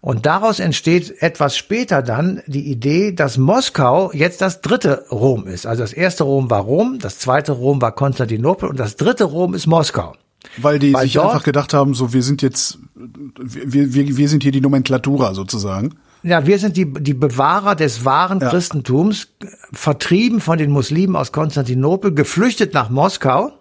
Und 0.00 0.26
daraus 0.26 0.58
entsteht 0.58 1.22
etwas 1.22 1.56
später 1.56 2.02
dann 2.02 2.42
die 2.48 2.68
Idee, 2.68 3.12
dass 3.12 3.38
Moskau 3.38 4.10
jetzt 4.12 4.40
das 4.40 4.60
dritte 4.60 5.04
Rom 5.12 5.46
ist. 5.46 5.64
Also 5.64 5.82
das 5.82 5.92
erste 5.92 6.24
Rom 6.24 6.50
war 6.50 6.62
Rom, 6.62 6.98
das 7.00 7.18
zweite 7.18 7.52
Rom 7.52 7.80
war 7.80 7.92
Konstantinopel 7.92 8.68
und 8.68 8.80
das 8.80 8.96
dritte 8.96 9.22
Rom 9.22 9.54
ist 9.54 9.68
Moskau. 9.68 10.16
Weil 10.56 10.80
die 10.80 10.92
Weil 10.92 11.04
sich 11.04 11.20
einfach 11.20 11.44
gedacht 11.44 11.72
haben, 11.72 11.94
so 11.94 12.12
wir 12.12 12.24
sind 12.24 12.42
jetzt, 12.42 12.78
wir, 12.96 13.94
wir, 13.94 14.16
wir 14.16 14.28
sind 14.28 14.42
hier 14.42 14.50
die 14.50 14.60
Nomenklatura 14.60 15.34
sozusagen. 15.34 15.94
Ja, 16.22 16.46
wir 16.46 16.58
sind 16.58 16.76
die, 16.76 16.92
die 16.92 17.14
Bewahrer 17.14 17.74
des 17.74 18.04
wahren 18.04 18.40
ja. 18.40 18.48
Christentums, 18.48 19.28
vertrieben 19.72 20.40
von 20.40 20.58
den 20.58 20.70
Muslimen 20.70 21.16
aus 21.16 21.32
Konstantinopel, 21.32 22.14
geflüchtet 22.14 22.74
nach 22.74 22.90
Moskau, 22.90 23.52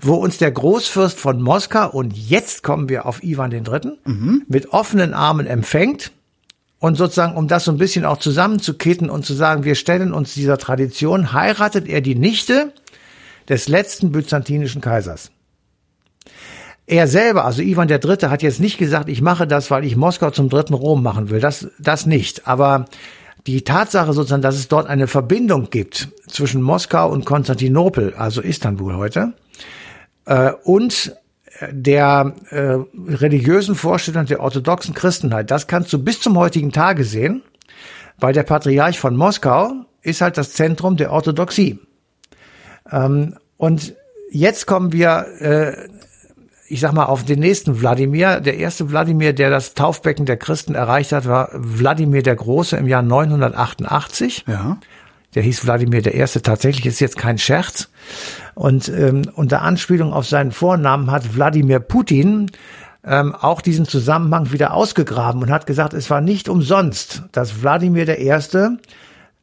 wo 0.00 0.14
uns 0.14 0.38
der 0.38 0.50
Großfürst 0.50 1.18
von 1.18 1.40
Moskau, 1.40 1.90
und 1.90 2.16
jetzt 2.16 2.62
kommen 2.62 2.88
wir 2.88 3.06
auf 3.06 3.22
Ivan 3.22 3.52
III., 3.52 3.98
mhm. 4.04 4.42
mit 4.48 4.72
offenen 4.72 5.14
Armen 5.14 5.46
empfängt. 5.46 6.12
Und 6.80 6.96
sozusagen, 6.96 7.36
um 7.36 7.46
das 7.46 7.64
so 7.64 7.70
ein 7.70 7.78
bisschen 7.78 8.04
auch 8.04 8.18
zusammenzukitten 8.18 9.08
und 9.08 9.24
zu 9.24 9.34
sagen, 9.34 9.62
wir 9.62 9.76
stellen 9.76 10.12
uns 10.12 10.34
dieser 10.34 10.58
Tradition, 10.58 11.32
heiratet 11.32 11.86
er 11.86 12.00
die 12.00 12.16
Nichte 12.16 12.72
des 13.48 13.68
letzten 13.68 14.10
byzantinischen 14.10 14.80
Kaisers. 14.80 15.30
Er 16.92 17.06
selber, 17.06 17.46
also 17.46 17.62
Ivan 17.62 17.88
der 17.88 18.00
Dritte, 18.00 18.28
hat 18.28 18.42
jetzt 18.42 18.60
nicht 18.60 18.76
gesagt, 18.76 19.08
ich 19.08 19.22
mache 19.22 19.46
das, 19.46 19.70
weil 19.70 19.82
ich 19.82 19.96
Moskau 19.96 20.28
zum 20.28 20.50
dritten 20.50 20.74
Rom 20.74 21.02
machen 21.02 21.30
will. 21.30 21.40
Das, 21.40 21.68
das 21.78 22.04
nicht. 22.04 22.46
Aber 22.46 22.84
die 23.46 23.64
Tatsache 23.64 24.12
sozusagen, 24.12 24.42
dass 24.42 24.56
es 24.56 24.68
dort 24.68 24.88
eine 24.88 25.06
Verbindung 25.06 25.70
gibt 25.70 26.08
zwischen 26.28 26.60
Moskau 26.60 27.10
und 27.10 27.24
Konstantinopel, 27.24 28.12
also 28.12 28.42
Istanbul 28.42 28.94
heute, 28.94 29.32
äh, 30.26 30.52
und 30.64 31.16
der 31.70 32.34
äh, 32.50 32.76
religiösen 33.08 33.74
Vorstellung 33.74 34.26
der 34.26 34.40
orthodoxen 34.40 34.92
Christenheit, 34.92 35.50
das 35.50 35.66
kannst 35.66 35.94
du 35.94 35.98
bis 35.98 36.20
zum 36.20 36.36
heutigen 36.36 36.72
Tage 36.72 37.04
sehen, 37.04 37.40
weil 38.18 38.34
der 38.34 38.42
Patriarch 38.42 39.00
von 39.00 39.16
Moskau 39.16 39.86
ist 40.02 40.20
halt 40.20 40.36
das 40.36 40.52
Zentrum 40.52 40.98
der 40.98 41.10
Orthodoxie. 41.10 41.78
Ähm, 42.90 43.38
und 43.56 43.94
jetzt 44.30 44.66
kommen 44.66 44.92
wir 44.92 45.24
äh, 45.40 45.88
ich 46.72 46.80
sag 46.80 46.94
mal, 46.94 47.04
auf 47.04 47.22
den 47.22 47.38
nächsten 47.38 47.82
Wladimir. 47.82 48.40
Der 48.40 48.56
erste 48.56 48.90
Wladimir, 48.90 49.34
der 49.34 49.50
das 49.50 49.74
Taufbecken 49.74 50.24
der 50.24 50.38
Christen 50.38 50.74
erreicht 50.74 51.12
hat, 51.12 51.26
war 51.26 51.50
Wladimir 51.52 52.22
der 52.22 52.34
Große 52.34 52.78
im 52.78 52.88
Jahr 52.88 53.02
988. 53.02 54.46
Ja. 54.48 54.78
Der 55.34 55.42
hieß 55.42 55.66
Wladimir 55.66 56.00
der 56.00 56.14
Erste. 56.14 56.40
Tatsächlich 56.40 56.86
ist 56.86 57.00
jetzt 57.00 57.18
kein 57.18 57.36
Scherz. 57.36 57.90
Und 58.54 58.88
ähm, 58.88 59.22
unter 59.34 59.60
Anspielung 59.60 60.14
auf 60.14 60.26
seinen 60.26 60.50
Vornamen 60.50 61.10
hat 61.10 61.34
Wladimir 61.34 61.78
Putin 61.78 62.50
ähm, 63.04 63.34
auch 63.34 63.60
diesen 63.60 63.84
Zusammenhang 63.84 64.50
wieder 64.50 64.72
ausgegraben 64.72 65.42
und 65.42 65.50
hat 65.50 65.66
gesagt, 65.66 65.92
es 65.92 66.08
war 66.08 66.22
nicht 66.22 66.48
umsonst, 66.48 67.24
dass 67.32 67.62
Wladimir 67.62 68.06
der 68.06 68.18
Erste 68.18 68.78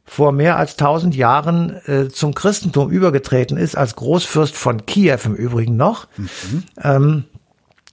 vor 0.09 0.31
mehr 0.31 0.57
als 0.57 0.75
tausend 0.75 1.15
Jahren 1.15 1.79
äh, 1.85 2.09
zum 2.09 2.33
Christentum 2.33 2.89
übergetreten 2.89 3.57
ist, 3.57 3.77
als 3.77 3.95
Großfürst 3.95 4.55
von 4.55 4.87
Kiew 4.87 5.19
im 5.25 5.35
Übrigen 5.35 5.77
noch. 5.77 6.07
Mhm. 6.17 6.63
Ähm, 6.81 7.23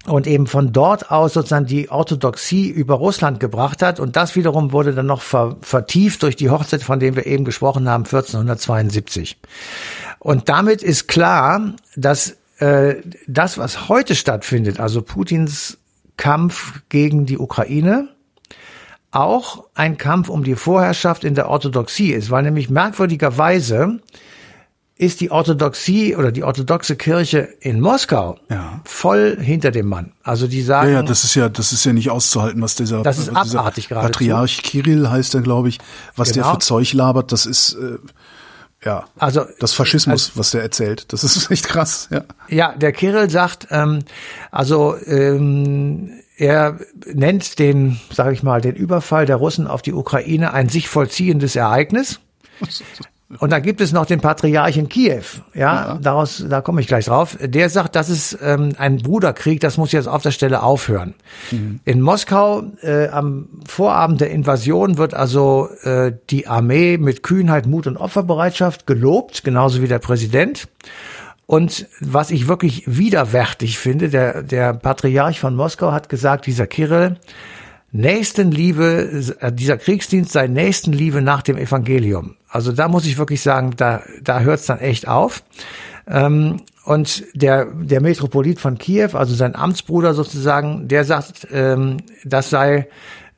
und 0.06 0.26
eben 0.26 0.46
von 0.46 0.72
dort 0.72 1.10
aus 1.10 1.34
sozusagen 1.34 1.66
die 1.66 1.90
Orthodoxie 1.90 2.68
über 2.70 2.94
Russland 2.94 3.40
gebracht 3.40 3.82
hat. 3.82 4.00
Und 4.00 4.16
das 4.16 4.34
wiederum 4.36 4.72
wurde 4.72 4.94
dann 4.94 5.06
noch 5.06 5.20
ver 5.20 5.56
vertieft 5.60 6.22
durch 6.22 6.36
die 6.36 6.48
Hochzeit, 6.48 6.82
von 6.82 7.00
der 7.00 7.16
wir 7.16 7.26
eben 7.26 7.44
gesprochen 7.44 7.88
haben, 7.88 8.04
1472. 8.04 9.36
Und 10.18 10.48
damit 10.48 10.82
ist 10.82 11.08
klar, 11.08 11.74
dass 11.96 12.36
äh, 12.60 12.94
das, 13.26 13.58
was 13.58 13.88
heute 13.88 14.14
stattfindet, 14.14 14.80
also 14.80 15.02
Putins 15.02 15.78
Kampf 16.16 16.80
gegen 16.88 17.26
die 17.26 17.36
Ukraine, 17.36 18.08
auch 19.10 19.64
ein 19.74 19.98
Kampf 19.98 20.28
um 20.28 20.44
die 20.44 20.56
Vorherrschaft 20.56 21.24
in 21.24 21.34
der 21.34 21.48
Orthodoxie 21.48 22.12
ist, 22.12 22.30
weil 22.30 22.42
nämlich 22.42 22.70
merkwürdigerweise 22.70 24.00
ist 24.98 25.20
die 25.20 25.30
Orthodoxie 25.30 26.16
oder 26.16 26.32
die 26.32 26.42
orthodoxe 26.42 26.96
Kirche 26.96 27.48
in 27.60 27.80
Moskau 27.80 28.38
ja. 28.48 28.80
voll 28.84 29.36
hinter 29.38 29.70
dem 29.70 29.86
Mann. 29.86 30.12
Also 30.22 30.46
die 30.46 30.62
sagen, 30.62 30.88
ja, 30.88 30.94
ja, 30.96 31.02
das 31.02 31.22
ist 31.24 31.34
ja, 31.34 31.50
das 31.50 31.72
ist 31.72 31.84
ja 31.84 31.92
nicht 31.92 32.10
auszuhalten, 32.10 32.62
was 32.62 32.76
dieser, 32.76 33.02
das 33.02 33.18
ist 33.18 33.28
abartig 33.28 33.88
gerade 33.88 34.06
Patriarch 34.06 34.62
Kirill 34.62 35.10
heißt 35.10 35.34
er, 35.34 35.42
glaube 35.42 35.68
ich, 35.68 35.78
was 36.16 36.32
genau. 36.32 36.46
der 36.46 36.54
für 36.54 36.58
Zeug 36.60 36.92
labert. 36.94 37.30
Das 37.30 37.44
ist 37.44 37.74
äh, 37.74 37.98
ja, 38.84 39.04
also 39.18 39.44
das 39.58 39.74
Faschismus, 39.74 40.28
also, 40.28 40.38
was 40.38 40.50
der 40.52 40.62
erzählt, 40.62 41.12
das 41.12 41.24
ist 41.24 41.50
echt 41.50 41.68
krass. 41.68 42.08
Ja, 42.10 42.24
ja 42.48 42.74
der 42.74 42.92
Kirill 42.92 43.28
sagt, 43.28 43.66
ähm, 43.70 43.98
also 44.50 44.96
ähm, 45.06 46.10
er 46.36 46.78
nennt 47.12 47.58
den, 47.58 47.98
sage 48.12 48.32
ich 48.32 48.42
mal, 48.42 48.60
den 48.60 48.74
Überfall 48.74 49.26
der 49.26 49.36
Russen 49.36 49.66
auf 49.66 49.82
die 49.82 49.94
Ukraine 49.94 50.52
ein 50.52 50.68
sich 50.68 50.88
vollziehendes 50.88 51.56
Ereignis. 51.56 52.20
Und 53.40 53.50
da 53.50 53.58
gibt 53.58 53.80
es 53.80 53.90
noch 53.90 54.06
den 54.06 54.20
Patriarch 54.20 54.76
in 54.76 54.88
Kiew, 54.88 55.22
ja, 55.52 55.60
ja. 55.60 55.98
daraus, 56.00 56.44
da 56.48 56.60
komme 56.60 56.80
ich 56.80 56.86
gleich 56.86 57.06
drauf. 57.06 57.36
Der 57.40 57.68
sagt, 57.70 57.96
das 57.96 58.08
ist 58.08 58.38
ähm, 58.40 58.74
ein 58.78 58.98
Bruderkrieg, 58.98 59.58
das 59.58 59.78
muss 59.78 59.90
jetzt 59.90 60.06
auf 60.06 60.22
der 60.22 60.30
Stelle 60.30 60.62
aufhören. 60.62 61.14
Mhm. 61.50 61.80
In 61.84 62.00
Moskau 62.02 62.62
äh, 62.82 63.08
am 63.08 63.48
Vorabend 63.66 64.20
der 64.20 64.30
Invasion 64.30 64.96
wird 64.96 65.12
also 65.12 65.68
äh, 65.82 66.12
die 66.30 66.46
Armee 66.46 66.98
mit 66.98 67.24
Kühnheit, 67.24 67.66
Mut 67.66 67.88
und 67.88 67.96
Opferbereitschaft 67.96 68.86
gelobt, 68.86 69.42
genauso 69.42 69.82
wie 69.82 69.88
der 69.88 69.98
Präsident. 69.98 70.68
Und 71.46 71.86
was 72.00 72.30
ich 72.30 72.48
wirklich 72.48 72.82
widerwärtig 72.86 73.78
finde, 73.78 74.08
der, 74.08 74.42
der 74.42 74.74
Patriarch 74.74 75.38
von 75.38 75.54
Moskau 75.54 75.92
hat 75.92 76.08
gesagt, 76.08 76.46
dieser 76.46 76.66
Kirill, 76.66 77.16
Nächstenliebe, 77.92 79.34
äh, 79.40 79.52
dieser 79.52 79.78
Kriegsdienst 79.78 80.32
sei 80.32 80.48
Nächstenliebe 80.48 81.22
nach 81.22 81.42
dem 81.42 81.56
Evangelium. 81.56 82.36
Also 82.48 82.72
da 82.72 82.88
muss 82.88 83.06
ich 83.06 83.16
wirklich 83.16 83.42
sagen, 83.42 83.74
da, 83.76 84.02
da 84.22 84.40
hört 84.40 84.60
es 84.60 84.66
dann 84.66 84.80
echt 84.80 85.06
auf. 85.06 85.44
Ähm, 86.08 86.62
und 86.84 87.24
der, 87.34 87.66
der 87.66 88.00
Metropolit 88.00 88.60
von 88.60 88.78
Kiew, 88.78 89.10
also 89.14 89.34
sein 89.34 89.54
Amtsbruder 89.54 90.14
sozusagen, 90.14 90.88
der 90.88 91.04
sagt, 91.04 91.46
ähm, 91.52 91.98
das 92.24 92.50
sei 92.50 92.88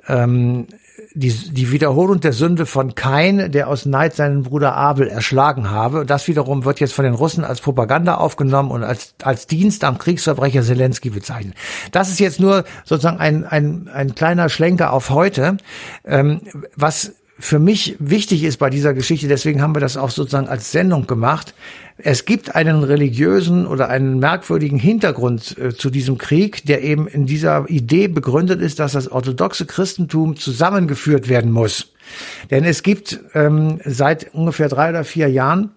ähm, 0.06 0.66
die, 1.14 1.30
die 1.30 1.70
Wiederholung 1.72 2.20
der 2.20 2.32
Sünde 2.32 2.66
von 2.66 2.94
Kain, 2.94 3.50
der 3.52 3.68
aus 3.68 3.86
Neid 3.86 4.14
seinen 4.14 4.42
Bruder 4.42 4.74
Abel 4.74 5.08
erschlagen 5.08 5.70
habe. 5.70 6.00
Und 6.00 6.10
das 6.10 6.28
wiederum 6.28 6.64
wird 6.64 6.80
jetzt 6.80 6.92
von 6.92 7.04
den 7.04 7.14
Russen 7.14 7.44
als 7.44 7.60
Propaganda 7.60 8.16
aufgenommen 8.16 8.70
und 8.70 8.84
als, 8.84 9.14
als 9.22 9.46
Dienst 9.46 9.84
am 9.84 9.98
Kriegsverbrecher 9.98 10.62
Zelensky 10.62 11.10
bezeichnet. 11.10 11.54
Das 11.92 12.10
ist 12.10 12.20
jetzt 12.20 12.40
nur 12.40 12.64
sozusagen 12.84 13.18
ein, 13.18 13.44
ein, 13.44 13.88
ein 13.92 14.14
kleiner 14.14 14.48
Schlenker 14.48 14.92
auf 14.92 15.10
heute. 15.10 15.56
Ähm, 16.04 16.40
was 16.76 17.12
für 17.40 17.60
mich 17.60 17.94
wichtig 18.00 18.42
ist 18.42 18.56
bei 18.56 18.68
dieser 18.68 18.94
Geschichte, 18.94 19.28
deswegen 19.28 19.62
haben 19.62 19.74
wir 19.74 19.80
das 19.80 19.96
auch 19.96 20.10
sozusagen 20.10 20.48
als 20.48 20.72
Sendung 20.72 21.06
gemacht. 21.06 21.54
Es 21.96 22.24
gibt 22.24 22.56
einen 22.56 22.82
religiösen 22.82 23.66
oder 23.66 23.88
einen 23.88 24.18
merkwürdigen 24.18 24.78
Hintergrund 24.78 25.56
äh, 25.56 25.72
zu 25.74 25.90
diesem 25.90 26.18
Krieg, 26.18 26.64
der 26.66 26.82
eben 26.82 27.06
in 27.06 27.26
dieser 27.26 27.70
Idee 27.70 28.08
begründet 28.08 28.60
ist, 28.60 28.80
dass 28.80 28.92
das 28.92 29.08
orthodoxe 29.08 29.66
Christentum 29.66 30.36
zusammengeführt 30.36 31.28
werden 31.28 31.52
muss. 31.52 31.92
Denn 32.50 32.64
es 32.64 32.82
gibt 32.82 33.20
ähm, 33.34 33.80
seit 33.84 34.34
ungefähr 34.34 34.68
drei 34.68 34.90
oder 34.90 35.04
vier 35.04 35.28
Jahren 35.28 35.70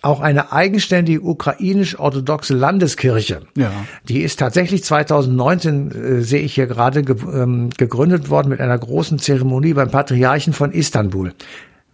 auch 0.00 0.20
eine 0.20 0.52
eigenständige 0.52 1.20
ukrainisch-orthodoxe 1.22 2.54
Landeskirche. 2.54 3.42
Ja. 3.56 3.72
Die 4.08 4.20
ist 4.20 4.38
tatsächlich 4.38 4.84
2019, 4.84 5.90
äh, 5.90 6.22
sehe 6.22 6.40
ich 6.40 6.54
hier 6.54 6.66
gerade, 6.66 7.02
ge 7.02 7.16
ähm, 7.32 7.70
gegründet 7.76 8.30
worden 8.30 8.48
mit 8.48 8.60
einer 8.60 8.78
großen 8.78 9.18
Zeremonie 9.18 9.74
beim 9.74 9.90
Patriarchen 9.90 10.52
von 10.52 10.72
Istanbul. 10.72 11.32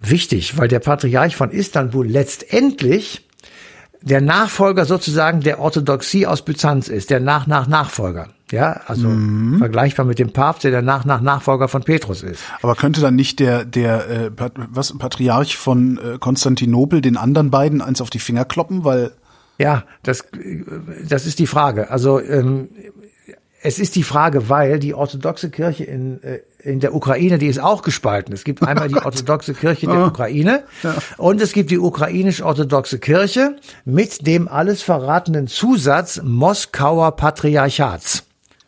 Wichtig, 0.00 0.58
weil 0.58 0.68
der 0.68 0.80
Patriarch 0.80 1.34
von 1.34 1.50
Istanbul 1.50 2.06
letztendlich 2.06 3.24
der 4.04 4.20
Nachfolger 4.20 4.84
sozusagen 4.84 5.40
der 5.40 5.58
Orthodoxie 5.61 6.26
aus 6.26 6.42
Byzanz 6.42 6.88
ist, 6.88 7.08
der 7.08 7.20
Nach-Nach-Nachfolger. 7.20 8.28
Ja, 8.50 8.82
also 8.87 9.08
mhm. 9.08 9.58
vergleichbar 9.58 10.04
mit 10.04 10.18
dem 10.18 10.32
Papst, 10.32 10.64
der 10.64 10.70
der 10.70 10.82
Nach-Nach-Nachfolger 10.82 11.68
von 11.68 11.82
Petrus 11.82 12.23
ist. 12.23 12.42
Aber 12.61 12.76
könnte 12.76 13.00
dann 13.00 13.16
nicht 13.16 13.40
der, 13.40 13.64
der 13.64 14.08
äh, 14.08 14.30
was, 14.70 14.96
Patriarch 14.99 15.56
von 15.56 15.99
äh, 15.99 16.18
Konstantinopel 16.18 17.00
den 17.00 17.16
anderen 17.16 17.50
beiden 17.50 17.80
eins 17.80 18.02
auf 18.02 18.11
die 18.11 18.18
Finger 18.18 18.44
kloppen, 18.44 18.84
weil 18.84 19.12
ja, 19.58 19.84
das, 20.02 20.25
das 21.08 21.26
ist 21.26 21.38
die 21.38 21.46
Frage. 21.46 21.90
Also 21.90 22.20
ähm, 22.20 22.68
es 23.64 23.78
ist 23.78 23.97
die 23.97 24.02
Frage, 24.02 24.50
weil 24.50 24.78
die 24.78 24.92
orthodoxe 24.92 25.49
Kirche 25.49 25.85
in, 25.85 26.23
äh, 26.23 26.40
in 26.59 26.80
der 26.80 26.94
Ukraine, 26.94 27.38
die 27.38 27.47
ist 27.47 27.59
auch 27.59 27.80
gespalten. 27.80 28.35
Es 28.35 28.44
gibt 28.44 28.62
einmal 28.66 28.88
die 28.88 28.97
orthodoxe 28.97 29.54
Kirche 29.54 29.87
der 29.87 30.04
oh. 30.04 30.06
Ukraine 30.09 30.64
ja. 30.83 30.94
und 31.16 31.40
es 31.40 31.54
gibt 31.54 31.71
die 31.71 31.78
ukrainisch-orthodoxe 31.78 32.99
Kirche 32.99 33.56
mit 33.87 34.26
dem 34.26 34.49
alles 34.49 34.83
verratenen 34.83 35.47
Zusatz 35.47 36.21
Moskauer 36.23 37.16
Patriarchats. 37.16 38.25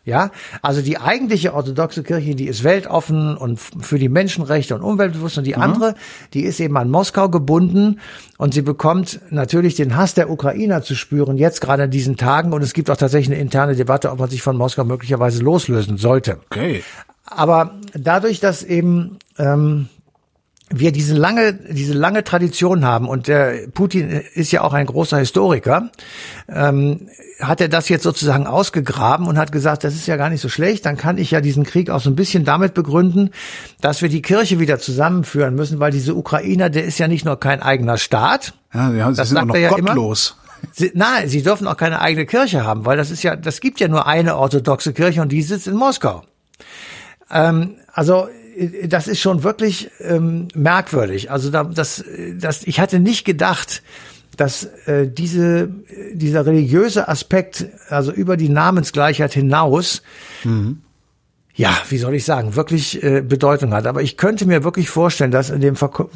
Ja, 0.06 0.30
also 0.62 0.82
die 0.82 0.98
eigentliche 0.98 1.52
orthodoxe 1.52 2.04
Kirche, 2.04 2.36
die 2.36 2.46
ist 2.46 2.62
weltoffen 2.62 3.36
und 3.36 3.58
für 3.58 3.98
die 3.98 4.08
Menschenrechte 4.08 4.76
und 4.76 4.82
umweltbewusst 4.82 5.36
und 5.36 5.44
die 5.44 5.56
mhm. 5.56 5.62
andere, 5.62 5.94
die 6.32 6.42
ist 6.44 6.60
eben 6.60 6.76
an 6.76 6.88
Moskau 6.88 7.28
gebunden 7.28 7.98
und 8.38 8.54
sie 8.54 8.62
bekommt 8.62 9.18
natürlich 9.30 9.74
den 9.74 9.96
Hass 9.96 10.14
der 10.14 10.30
Ukrainer 10.30 10.82
zu 10.82 10.94
spüren, 10.94 11.38
jetzt 11.38 11.60
gerade 11.60 11.84
in 11.84 11.90
diesen 11.90 12.16
Tagen 12.16 12.52
und 12.52 12.62
es 12.62 12.72
gibt 12.72 12.88
auch 12.88 12.96
tatsächlich 12.96 13.34
eine 13.34 13.42
interne 13.42 13.74
Debatte, 13.74 14.12
ob 14.12 14.20
man 14.20 14.30
sich 14.30 14.42
von 14.42 14.56
Moskau 14.56 14.84
möglicherweise 14.84 15.42
loslösen 15.42 15.96
sollte. 15.96 16.38
Okay. 16.50 16.84
Aber 17.24 17.74
dadurch, 17.92 18.38
dass 18.38 18.62
eben 18.62 19.18
ähm, 19.38 19.88
wir 20.68 20.90
diese 20.90 21.14
lange, 21.14 21.52
diese 21.52 21.92
lange 21.92 22.24
Tradition 22.24 22.84
haben 22.84 23.08
und 23.08 23.28
der 23.28 23.68
Putin 23.72 24.10
ist 24.10 24.50
ja 24.50 24.62
auch 24.62 24.72
ein 24.72 24.86
großer 24.86 25.18
Historiker, 25.18 25.90
ähm, 26.48 27.08
hat 27.40 27.60
er 27.60 27.68
das 27.68 27.88
jetzt 27.88 28.02
sozusagen 28.02 28.48
ausgegraben 28.48 29.28
und 29.28 29.38
hat 29.38 29.52
gesagt, 29.52 29.84
das 29.84 29.94
ist 29.94 30.08
ja 30.08 30.16
gar 30.16 30.28
nicht 30.28 30.40
so 30.40 30.48
schlecht, 30.48 30.84
dann 30.84 30.96
kann 30.96 31.18
ich 31.18 31.30
ja 31.30 31.40
diesen 31.40 31.62
Krieg 31.62 31.88
auch 31.88 32.00
so 32.00 32.10
ein 32.10 32.16
bisschen 32.16 32.44
damit 32.44 32.74
begründen, 32.74 33.30
dass 33.80 34.02
wir 34.02 34.08
die 34.08 34.22
Kirche 34.22 34.58
wieder 34.58 34.80
zusammenführen 34.80 35.54
müssen, 35.54 35.78
weil 35.78 35.92
diese 35.92 36.16
Ukrainer, 36.16 36.68
der 36.68 36.84
ist 36.84 36.98
ja 36.98 37.06
nicht 37.06 37.24
nur 37.24 37.38
kein 37.38 37.62
eigener 37.62 37.96
Staat. 37.96 38.54
Ja, 38.74 38.90
ja 38.92 39.10
sie 39.10 39.16
das 39.16 39.28
sind 39.28 39.36
sagt 39.36 39.44
auch 39.44 39.48
noch 39.48 39.54
er 39.54 39.60
ja 39.60 39.70
gottlos. 39.70 40.34
Immer. 40.36 40.42
Sie, 40.72 40.90
nein, 40.94 41.28
sie 41.28 41.42
dürfen 41.42 41.68
auch 41.68 41.76
keine 41.76 42.00
eigene 42.00 42.26
Kirche 42.26 42.64
haben, 42.64 42.86
weil 42.86 42.96
das 42.96 43.12
ist 43.12 43.22
ja, 43.22 43.36
das 43.36 43.60
gibt 43.60 43.78
ja 43.78 43.86
nur 43.86 44.06
eine 44.06 44.36
orthodoxe 44.36 44.92
Kirche 44.94 45.22
und 45.22 45.30
die 45.30 45.42
sitzt 45.42 45.68
in 45.68 45.76
Moskau. 45.76 46.24
Ähm, 47.30 47.76
also 47.92 48.26
das 48.84 49.08
ist 49.08 49.20
schon 49.20 49.42
wirklich 49.42 49.90
ähm, 50.00 50.48
merkwürdig. 50.54 51.30
Also 51.30 51.50
da, 51.50 51.64
das, 51.64 52.04
das, 52.38 52.62
ich 52.64 52.80
hatte 52.80 53.00
nicht 53.00 53.24
gedacht, 53.24 53.82
dass 54.36 54.64
äh, 54.86 55.08
diese, 55.08 55.68
dieser 56.12 56.46
religiöse 56.46 57.08
Aspekt, 57.08 57.66
also 57.88 58.12
über 58.12 58.36
die 58.36 58.48
Namensgleichheit 58.48 59.32
hinaus, 59.32 60.02
mhm. 60.44 60.82
ja, 61.54 61.76
wie 61.88 61.98
soll 61.98 62.14
ich 62.14 62.24
sagen, 62.24 62.54
wirklich 62.54 63.02
äh, 63.02 63.22
Bedeutung 63.22 63.72
hat. 63.72 63.86
Aber 63.86 64.02
ich 64.02 64.16
könnte 64.16 64.46
mir 64.46 64.64
wirklich 64.64 64.88
vorstellen, 64.88 65.30
dass 65.30 65.50
in 65.50 65.60
dem 65.60 65.76
Verko 65.76 66.10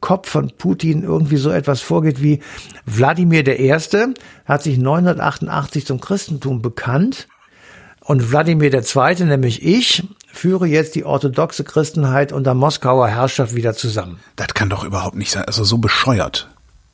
Kopf 0.00 0.28
von 0.28 0.52
Putin 0.56 1.02
irgendwie 1.02 1.36
so 1.36 1.50
etwas 1.50 1.80
vorgeht 1.80 2.22
wie 2.22 2.40
Wladimir 2.86 3.44
der 3.44 3.58
Erste 3.58 4.14
hat 4.44 4.62
sich 4.62 4.78
988 4.78 5.86
zum 5.86 6.00
Christentum 6.00 6.62
bekannt 6.62 7.28
und 8.00 8.30
Wladimir 8.30 8.70
der 8.70 8.82
Zweite, 8.82 9.24
nämlich 9.26 9.64
ich, 9.64 10.04
führe 10.32 10.66
jetzt 10.66 10.94
die 10.94 11.04
orthodoxe 11.04 11.64
Christenheit 11.64 12.32
unter 12.32 12.54
Moskauer 12.54 13.08
Herrschaft 13.08 13.54
wieder 13.54 13.74
zusammen. 13.74 14.20
Das 14.36 14.48
kann 14.54 14.70
doch 14.70 14.84
überhaupt 14.84 15.16
nicht 15.16 15.30
sein. 15.30 15.44
Also 15.44 15.64
so 15.64 15.78
bescheuert 15.78 16.48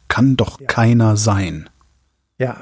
kann 0.09 0.37
doch 0.37 0.61
ja. 0.61 0.66
keiner 0.66 1.16
sein. 1.16 1.68
Ja, 2.38 2.57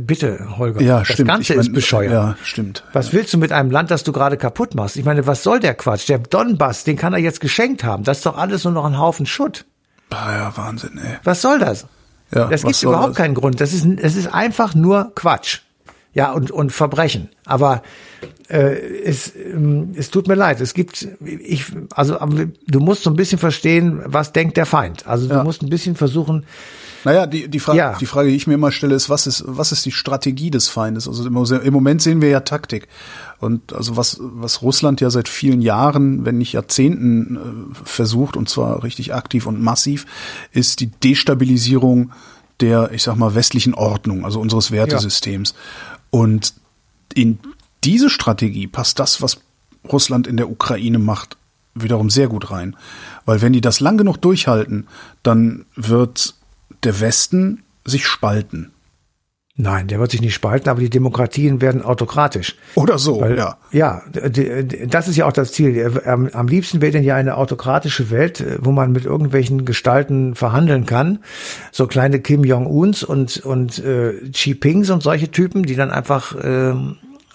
bitte, 0.00 0.56
Holger. 0.56 0.80
Ja, 0.82 1.00
das 1.00 1.08
stimmt. 1.08 1.28
Ganze 1.28 1.52
ich 1.52 1.56
mein, 1.56 1.66
ist 1.66 1.72
bescheuert. 1.72 2.12
Ja, 2.12 2.36
stimmt. 2.44 2.84
Was 2.92 3.12
willst 3.12 3.34
du 3.34 3.38
mit 3.38 3.50
einem 3.50 3.70
Land, 3.70 3.90
das 3.90 4.04
du 4.04 4.12
gerade 4.12 4.36
kaputt 4.36 4.74
machst? 4.76 4.96
Ich 4.96 5.04
meine, 5.04 5.26
was 5.26 5.42
soll 5.42 5.58
der 5.58 5.74
Quatsch? 5.74 6.08
Der 6.08 6.18
Donbass, 6.18 6.84
den 6.84 6.96
kann 6.96 7.12
er 7.12 7.18
jetzt 7.18 7.40
geschenkt 7.40 7.82
haben. 7.82 8.04
Das 8.04 8.18
ist 8.18 8.26
doch 8.26 8.36
alles 8.36 8.62
nur 8.64 8.72
noch 8.72 8.84
ein 8.84 8.98
Haufen 8.98 9.26
Schutt. 9.26 9.66
Ah, 10.10 10.32
ja, 10.32 10.56
Wahnsinn, 10.56 10.98
ey. 10.98 11.18
Was 11.24 11.42
soll 11.42 11.58
das? 11.58 11.86
Ja, 12.32 12.46
das 12.46 12.62
gibt 12.62 12.80
überhaupt 12.82 13.10
das? 13.10 13.16
keinen 13.16 13.34
Grund. 13.34 13.60
Das 13.60 13.72
ist, 13.72 13.84
das 14.00 14.14
ist 14.14 14.32
einfach 14.32 14.74
nur 14.76 15.12
Quatsch 15.16 15.60
ja 16.12 16.32
und 16.32 16.50
und 16.50 16.72
Verbrechen. 16.72 17.28
Aber 17.44 17.82
äh, 18.50 19.02
es 19.04 19.32
ähm, 19.36 19.92
es 19.94 20.10
tut 20.10 20.28
mir 20.28 20.34
leid. 20.34 20.60
Es 20.60 20.74
gibt 20.74 21.08
ich 21.24 21.66
also 21.94 22.18
du 22.66 22.80
musst 22.80 23.04
so 23.04 23.10
ein 23.10 23.16
bisschen 23.16 23.38
verstehen, 23.38 24.00
was 24.04 24.32
denkt 24.32 24.56
der 24.56 24.66
Feind. 24.66 25.06
Also 25.06 25.28
du 25.28 25.34
ja. 25.34 25.44
musst 25.44 25.62
ein 25.62 25.70
bisschen 25.70 25.94
versuchen. 25.96 26.44
Naja, 27.04 27.26
die, 27.26 27.48
die, 27.48 27.60
Frage, 27.60 27.78
ja. 27.78 27.96
die 27.98 28.06
Frage, 28.06 28.28
die 28.28 28.36
ich 28.36 28.46
mir 28.46 28.54
immer 28.54 28.72
stelle, 28.72 28.94
ist, 28.94 29.08
was 29.08 29.26
ist, 29.26 29.42
was 29.46 29.72
ist 29.72 29.86
die 29.86 29.92
Strategie 29.92 30.50
des 30.50 30.68
Feindes? 30.68 31.08
Also 31.08 31.24
im, 31.24 31.72
Moment 31.72 32.02
sehen 32.02 32.20
wir 32.20 32.28
ja 32.28 32.40
Taktik. 32.40 32.88
Und 33.38 33.72
also 33.72 33.96
was, 33.96 34.18
was 34.20 34.60
Russland 34.60 35.00
ja 35.00 35.08
seit 35.08 35.28
vielen 35.28 35.62
Jahren, 35.62 36.26
wenn 36.26 36.36
nicht 36.36 36.52
Jahrzehnten 36.52 37.36
äh, 37.36 37.74
versucht, 37.84 38.36
und 38.36 38.50
zwar 38.50 38.82
richtig 38.82 39.14
aktiv 39.14 39.46
und 39.46 39.62
massiv, 39.62 40.04
ist 40.52 40.80
die 40.80 40.88
Destabilisierung 40.90 42.12
der, 42.60 42.90
ich 42.92 43.02
sag 43.02 43.16
mal, 43.16 43.34
westlichen 43.34 43.72
Ordnung, 43.72 44.26
also 44.26 44.38
unseres 44.38 44.70
Wertesystems. 44.70 45.54
Ja. 45.54 45.98
Und 46.10 46.52
in 47.14 47.38
diese 47.84 48.10
Strategie 48.10 48.66
passt 48.66 48.98
das, 48.98 49.22
was 49.22 49.40
Russland 49.90 50.26
in 50.26 50.36
der 50.36 50.50
Ukraine 50.50 50.98
macht, 50.98 51.36
wiederum 51.74 52.10
sehr 52.10 52.28
gut 52.28 52.50
rein. 52.50 52.76
Weil 53.24 53.40
wenn 53.42 53.52
die 53.52 53.60
das 53.60 53.80
lang 53.80 53.96
genug 53.96 54.18
durchhalten, 54.18 54.88
dann 55.22 55.64
wird 55.76 56.34
der 56.84 57.00
Westen 57.00 57.62
sich 57.84 58.06
spalten. 58.06 58.72
Nein, 59.56 59.88
der 59.88 59.98
wird 59.98 60.10
sich 60.10 60.22
nicht 60.22 60.32
spalten, 60.32 60.70
aber 60.70 60.80
die 60.80 60.88
Demokratien 60.88 61.60
werden 61.60 61.82
autokratisch. 61.82 62.56
Oder 62.76 62.98
so, 62.98 63.20
Weil, 63.20 63.36
ja. 63.36 63.58
Ja, 63.72 64.02
das 64.10 65.06
ist 65.06 65.16
ja 65.16 65.26
auch 65.26 65.32
das 65.32 65.52
Ziel. 65.52 66.00
Am 66.06 66.48
liebsten 66.48 66.80
wäre 66.80 66.92
denn 66.92 67.02
ja 67.02 67.16
eine 67.16 67.36
autokratische 67.36 68.10
Welt, 68.10 68.42
wo 68.60 68.72
man 68.72 68.92
mit 68.92 69.04
irgendwelchen 69.04 69.66
Gestalten 69.66 70.34
verhandeln 70.34 70.86
kann. 70.86 71.18
So 71.72 71.86
kleine 71.86 72.20
Kim 72.20 72.42
Jong-uns 72.42 73.02
und, 73.02 73.38
und 73.38 73.78
äh, 73.84 74.30
Xi 74.30 74.54
Pings 74.54 74.88
und 74.88 75.02
solche 75.02 75.30
Typen, 75.30 75.64
die 75.64 75.76
dann 75.76 75.90
einfach 75.90 76.34
äh, 76.36 76.74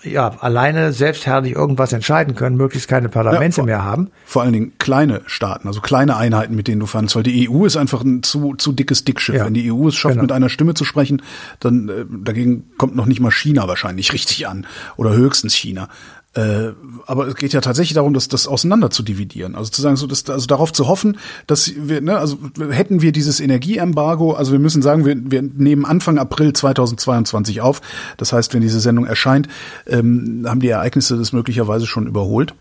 ja, 0.05 0.29
alleine 0.39 0.93
selbstherrlich 0.93 1.53
irgendwas 1.53 1.93
entscheiden 1.93 2.35
können, 2.35 2.57
möglichst 2.57 2.87
keine 2.87 3.09
Parlamente 3.09 3.57
ja, 3.57 3.61
vor, 3.61 3.65
mehr 3.65 3.83
haben. 3.83 4.11
Vor 4.25 4.41
allen 4.41 4.53
Dingen 4.53 4.73
kleine 4.77 5.21
Staaten, 5.25 5.67
also 5.67 5.81
kleine 5.81 6.17
Einheiten, 6.17 6.55
mit 6.55 6.67
denen 6.67 6.79
du 6.79 6.85
verhandelst, 6.85 7.15
weil 7.15 7.23
die 7.23 7.49
EU 7.49 7.65
ist 7.65 7.77
einfach 7.77 8.03
ein 8.03 8.23
zu, 8.23 8.55
zu 8.55 8.71
dickes 8.71 9.03
Dickschiff. 9.05 9.35
Ja. 9.35 9.45
Wenn 9.45 9.53
die 9.53 9.71
EU 9.71 9.87
es 9.87 9.95
schafft, 9.95 10.13
genau. 10.13 10.23
mit 10.23 10.31
einer 10.31 10.49
Stimme 10.49 10.73
zu 10.73 10.85
sprechen, 10.85 11.21
dann 11.59 11.89
äh, 11.89 12.05
dagegen 12.09 12.65
kommt 12.77 12.95
noch 12.95 13.05
nicht 13.05 13.19
mal 13.19 13.31
China 13.31 13.67
wahrscheinlich 13.67 14.13
richtig 14.13 14.47
an 14.47 14.65
oder 14.97 15.13
höchstens 15.13 15.53
China. 15.55 15.89
Äh, 16.35 16.73
aber 17.05 17.27
es 17.27 17.35
geht 17.35 17.53
ja 17.53 17.61
tatsächlich 17.61 17.93
darum, 17.93 18.13
das, 18.13 18.27
das 18.27 18.45
auseinander 18.45 18.89
zu 18.89 19.03
dividieren. 19.03 19.55
Also 19.55 19.71
zu 19.71 19.81
sagen, 19.81 19.95
so, 19.95 20.05
dass, 20.05 20.29
also 20.29 20.45
darauf 20.47 20.73
zu 20.73 20.87
hoffen, 20.87 21.17
dass 21.47 21.71
wir, 21.75 22.01
ne, 22.01 22.17
also 22.17 22.37
hätten 22.69 23.01
wir 23.01 23.13
dieses 23.13 23.39
Energieembargo, 23.39 24.33
also 24.33 24.51
wir 24.51 24.59
müssen 24.59 24.81
sagen, 24.81 25.05
wir, 25.05 25.15
wir 25.17 25.41
nehmen 25.41 25.85
Anfang 25.85 26.17
April 26.17 26.51
2022 26.51 27.61
auf. 27.61 27.81
Das 28.17 28.33
heißt, 28.33 28.53
wenn 28.53 28.61
diese 28.61 28.81
Sendung 28.81 29.05
erscheint, 29.05 29.47
ähm, 29.87 30.45
haben 30.45 30.59
die 30.59 30.67
Ereignisse 30.67 31.17
das 31.17 31.31
möglicherweise 31.31 31.87
schon 31.87 32.05
überholt. 32.05 32.53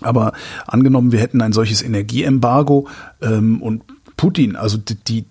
Aber 0.00 0.32
angenommen, 0.66 1.12
wir 1.12 1.20
hätten 1.20 1.42
ein 1.42 1.52
solches 1.52 1.82
Energieembargo 1.82 2.88
ähm, 3.20 3.60
und 3.60 3.82
Putin, 4.16 4.56
also 4.56 4.78
die, 4.78 4.94
die 4.94 5.24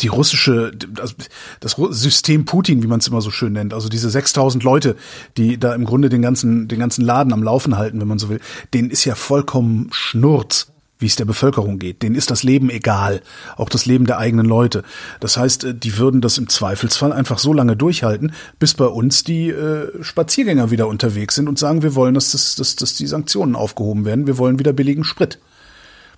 die 0.00 0.08
russische, 0.08 0.70
das, 0.72 1.16
das 1.60 1.76
System 1.90 2.44
Putin, 2.44 2.82
wie 2.82 2.86
man 2.86 3.00
es 3.00 3.08
immer 3.08 3.20
so 3.20 3.30
schön 3.30 3.52
nennt, 3.52 3.74
also 3.74 3.88
diese 3.88 4.10
6000 4.10 4.62
Leute, 4.62 4.96
die 5.36 5.58
da 5.58 5.74
im 5.74 5.84
Grunde 5.84 6.08
den 6.08 6.22
ganzen, 6.22 6.68
den 6.68 6.78
ganzen 6.78 7.04
Laden 7.04 7.32
am 7.32 7.42
Laufen 7.42 7.76
halten, 7.76 8.00
wenn 8.00 8.08
man 8.08 8.18
so 8.18 8.28
will, 8.28 8.40
denen 8.74 8.90
ist 8.90 9.04
ja 9.04 9.14
vollkommen 9.16 9.88
Schnurz, 9.90 10.68
wie 11.00 11.06
es 11.06 11.16
der 11.16 11.24
Bevölkerung 11.24 11.78
geht. 11.78 12.02
Denen 12.02 12.14
ist 12.14 12.30
das 12.30 12.42
Leben 12.42 12.70
egal, 12.70 13.22
auch 13.56 13.68
das 13.68 13.86
Leben 13.86 14.06
der 14.06 14.18
eigenen 14.18 14.46
Leute. 14.46 14.82
Das 15.20 15.36
heißt, 15.36 15.64
äh, 15.64 15.74
die 15.74 15.98
würden 15.98 16.20
das 16.20 16.38
im 16.38 16.48
Zweifelsfall 16.48 17.12
einfach 17.12 17.38
so 17.38 17.52
lange 17.52 17.76
durchhalten, 17.76 18.32
bis 18.58 18.74
bei 18.74 18.86
uns 18.86 19.24
die 19.24 19.50
äh, 19.50 20.02
Spaziergänger 20.02 20.70
wieder 20.70 20.88
unterwegs 20.88 21.34
sind 21.34 21.48
und 21.48 21.58
sagen, 21.58 21.82
wir 21.82 21.94
wollen, 21.94 22.14
dass, 22.14 22.32
das, 22.32 22.54
dass, 22.54 22.76
dass 22.76 22.94
die 22.94 23.06
Sanktionen 23.06 23.56
aufgehoben 23.56 24.04
werden, 24.04 24.26
wir 24.26 24.38
wollen 24.38 24.58
wieder 24.58 24.72
billigen 24.72 25.04
Sprit. 25.04 25.38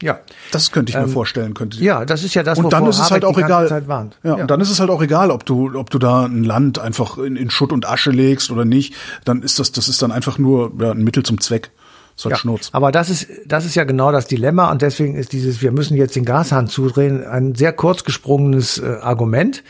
Ja, 0.03 0.21
das 0.51 0.73
könnte 0.73 0.91
ich 0.91 0.97
mir 0.97 1.05
ähm, 1.05 1.11
vorstellen. 1.11 1.55
Könnte. 1.55 1.79
Ja, 1.79 2.05
das 2.05 2.25
ist 2.25 2.35
ja 2.35 2.43
das. 2.43 2.59
Und 2.59 2.73
dann 2.73 2.87
ist 2.87 2.99
es 2.99 3.11
halt 3.11 3.25
auch 3.25 3.37
egal. 3.37 3.69
Ja, 3.69 4.07
ja, 4.23 4.35
und 4.35 4.51
dann 4.51 4.61
ist 4.61 4.71
es 4.71 4.81
halt 4.81 4.91
auch 4.91 5.03
egal, 5.03 5.31
ob 5.31 5.45
du, 5.45 5.79
ob 5.79 5.91
du 5.91 5.99
da 5.99 6.25
ein 6.25 6.45
Land 6.45 6.79
einfach 6.79 7.19
in, 7.19 7.37
in 7.37 7.51
Schutt 7.51 7.73
und 7.73 7.87
Asche 7.87 8.11
legst 8.11 8.51
oder 8.51 8.65
nicht. 8.65 8.95
Dann 9.25 9.43
ist 9.43 9.59
das, 9.59 9.73
das 9.73 9.89
ist 9.89 10.01
dann 10.01 10.11
einfach 10.11 10.39
nur 10.39 10.73
ja, 10.81 10.93
ein 10.93 11.05
Mittel 11.05 11.23
zum 11.23 11.41
Zweck. 11.41 11.71
So 12.17 12.29
ein 12.29 12.33
ja, 12.33 12.37
Schnurz. 12.37 12.69
Aber 12.73 12.93
das 12.93 13.09
ist, 13.09 13.29
das 13.47 13.65
ist 13.65 13.75
ja 13.75 13.85
genau 13.85 14.13
das 14.13 14.27
Dilemma 14.27 14.71
und 14.71 14.83
deswegen 14.83 15.15
ist 15.15 15.33
dieses, 15.33 15.63
wir 15.63 15.73
müssen 15.73 15.97
jetzt 15.97 16.17
den 16.17 16.25
Gashahn 16.25 16.67
zudrehen, 16.67 17.27
ein 17.27 17.55
sehr 17.55 17.73
kurz 17.73 18.05
gesprungenes 18.05 18.79
äh, 18.79 18.97
Argument. 19.01 19.63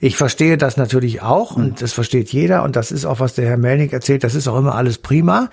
Ich 0.00 0.16
verstehe 0.16 0.58
das 0.58 0.76
natürlich 0.76 1.22
auch 1.22 1.56
und 1.56 1.80
das 1.80 1.92
versteht 1.92 2.30
jeder 2.30 2.62
und 2.62 2.76
das 2.76 2.92
ist 2.92 3.04
auch, 3.06 3.20
was 3.20 3.34
der 3.34 3.46
Herr 3.46 3.56
Melnik 3.56 3.92
erzählt, 3.92 4.24
das 4.24 4.34
ist 4.34 4.48
auch 4.48 4.58
immer 4.58 4.74
alles 4.74 4.98
prima. 4.98 5.50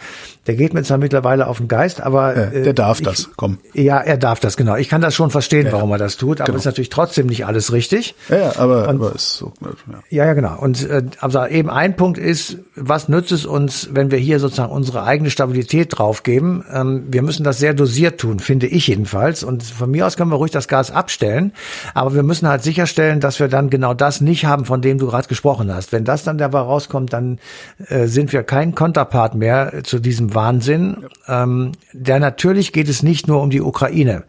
Der 0.47 0.55
geht 0.55 0.73
mir 0.73 0.83
zwar 0.83 0.97
mittlerweile 0.97 1.47
auf 1.47 1.59
den 1.59 1.67
Geist, 1.67 2.01
aber 2.01 2.35
äh, 2.35 2.63
der 2.63 2.73
darf 2.73 2.99
ich, 2.99 3.05
das, 3.05 3.29
komm. 3.37 3.59
Ja, 3.73 3.99
er 3.99 4.17
darf 4.17 4.39
das, 4.39 4.57
genau. 4.57 4.75
Ich 4.75 4.89
kann 4.89 4.99
das 4.99 5.13
schon 5.13 5.29
verstehen, 5.29 5.67
ja, 5.67 5.71
warum 5.71 5.91
er 5.91 5.99
das 5.99 6.17
tut, 6.17 6.41
aber 6.41 6.47
genau. 6.47 6.57
ist 6.59 6.65
natürlich 6.65 6.89
trotzdem 6.89 7.27
nicht 7.27 7.45
alles 7.45 7.71
richtig. 7.71 8.15
Ja, 8.29 8.57
aber, 8.57 8.89
und, 8.89 8.95
aber 8.95 9.13
ist 9.13 9.37
so. 9.37 9.53
Ja. 9.61 9.99
ja, 10.09 10.25
ja, 10.25 10.33
genau. 10.33 10.59
Und 10.59 10.89
äh, 10.89 11.03
also 11.19 11.45
eben 11.45 11.69
ein 11.69 11.95
Punkt 11.95 12.17
ist, 12.17 12.57
was 12.75 13.07
nützt 13.07 13.31
es 13.31 13.45
uns, 13.45 13.89
wenn 13.93 14.09
wir 14.09 14.17
hier 14.17 14.39
sozusagen 14.39 14.71
unsere 14.71 15.03
eigene 15.03 15.29
Stabilität 15.29 15.97
draufgeben? 15.97 16.30
Ähm, 16.39 17.03
wir 17.09 17.21
müssen 17.21 17.43
das 17.43 17.59
sehr 17.59 17.73
dosiert 17.73 18.19
tun, 18.19 18.39
finde 18.39 18.67
ich 18.67 18.87
jedenfalls. 18.87 19.43
Und 19.43 19.63
von 19.63 19.91
mir 19.91 20.07
aus 20.07 20.17
können 20.17 20.31
wir 20.31 20.37
ruhig 20.37 20.51
das 20.51 20.67
Gas 20.67 20.91
abstellen, 20.91 21.53
aber 21.93 22.13
wir 22.13 22.23
müssen 22.23 22.47
halt 22.47 22.63
sicherstellen, 22.63 23.19
dass 23.19 23.39
wir 23.39 23.47
dann 23.47 23.69
genau 23.69 23.93
das 23.93 24.21
nicht 24.21 24.45
haben, 24.45 24.65
von 24.65 24.81
dem 24.81 24.97
du 24.97 25.07
gerade 25.07 25.27
gesprochen 25.27 25.73
hast. 25.73 25.91
Wenn 25.91 26.05
das 26.05 26.23
dann 26.23 26.37
dabei 26.37 26.59
rauskommt, 26.59 27.13
dann 27.13 27.39
äh, 27.87 28.07
sind 28.07 28.33
wir 28.33 28.43
kein 28.43 28.75
Konterpart 28.75 29.35
mehr 29.35 29.83
zu 29.83 29.99
diesem 29.99 30.33
Wahnsinn. 30.33 30.97
Ja. 31.27 31.43
Ähm, 31.43 31.73
der 31.93 32.19
natürlich 32.19 32.73
geht 32.73 32.89
es 32.89 33.03
nicht 33.03 33.27
nur 33.27 33.41
um 33.41 33.49
die 33.49 33.61
Ukraine. 33.61 34.23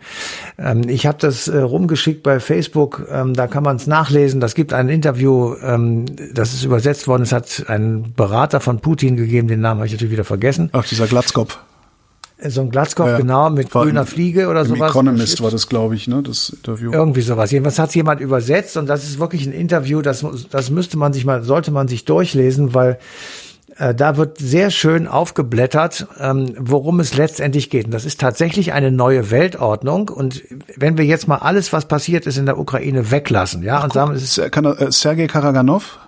Ähm, 0.58 0.88
ich 0.88 1.06
habe 1.06 1.18
das 1.18 1.48
äh, 1.48 1.58
rumgeschickt 1.58 2.22
bei 2.22 2.40
Facebook, 2.40 3.06
ähm, 3.10 3.34
da 3.34 3.46
kann 3.46 3.62
man 3.62 3.76
es 3.76 3.86
nachlesen. 3.86 4.40
Das 4.40 4.54
gibt 4.54 4.72
ein 4.72 4.88
Interview, 4.88 5.54
ähm, 5.62 6.06
das 6.32 6.54
ist 6.54 6.64
übersetzt 6.64 7.06
worden. 7.08 7.22
Es 7.22 7.32
hat 7.32 7.64
einen 7.68 8.14
Berater 8.14 8.60
von 8.60 8.80
Putin 8.80 9.16
gegeben, 9.16 9.48
den 9.48 9.60
Namen 9.60 9.80
habe 9.80 9.86
ich 9.86 9.92
natürlich 9.92 10.12
wieder 10.12 10.24
vergessen. 10.24 10.70
Ach, 10.72 10.86
dieser 10.86 11.06
Glatzkopf 11.06 11.58
so 12.48 12.60
ein 12.62 12.70
Glatzkopf, 12.70 13.08
ja, 13.08 13.18
genau, 13.18 13.50
mit 13.50 13.70
grüner 13.70 14.06
Fliege 14.06 14.48
oder 14.48 14.64
sowas. 14.64 14.90
Economist 14.90 15.42
war 15.42 15.50
das, 15.50 15.68
glaube 15.68 15.94
ich, 15.94 16.08
ne, 16.08 16.22
das 16.22 16.50
Interview. 16.50 16.92
Irgendwie 16.92 17.22
sowas. 17.22 17.50
Jedenfalls 17.50 17.78
hat 17.78 17.94
jemand 17.94 18.20
übersetzt 18.20 18.76
und 18.76 18.86
das 18.86 19.04
ist 19.04 19.18
wirklich 19.18 19.46
ein 19.46 19.52
Interview, 19.52 20.02
das, 20.02 20.24
das 20.50 20.70
müsste 20.70 20.98
man 20.98 21.12
sich 21.12 21.24
mal, 21.24 21.42
sollte 21.42 21.70
man 21.70 21.88
sich 21.88 22.04
durchlesen, 22.04 22.74
weil 22.74 22.98
äh, 23.78 23.94
da 23.94 24.16
wird 24.16 24.38
sehr 24.38 24.70
schön 24.70 25.08
aufgeblättert, 25.08 26.06
ähm, 26.20 26.54
worum 26.58 27.00
es 27.00 27.16
letztendlich 27.16 27.70
geht. 27.70 27.86
Und 27.86 27.92
das 27.92 28.04
ist 28.04 28.20
tatsächlich 28.20 28.72
eine 28.72 28.90
neue 28.90 29.30
Weltordnung. 29.30 30.08
Und 30.08 30.42
wenn 30.76 30.98
wir 30.98 31.04
jetzt 31.04 31.28
mal 31.28 31.36
alles, 31.36 31.72
was 31.72 31.86
passiert 31.86 32.26
ist 32.26 32.36
in 32.36 32.46
der 32.46 32.58
Ukraine, 32.58 33.10
weglassen, 33.10 33.62
ja, 33.62 33.78
Ach, 33.78 33.84
und 33.84 33.92
sagen, 33.92 34.14
es 34.14 34.36
ist 34.38 34.52
kann, 34.52 34.64
äh, 34.64 34.92
Sergei 34.92 35.26
Karaganov, 35.26 35.98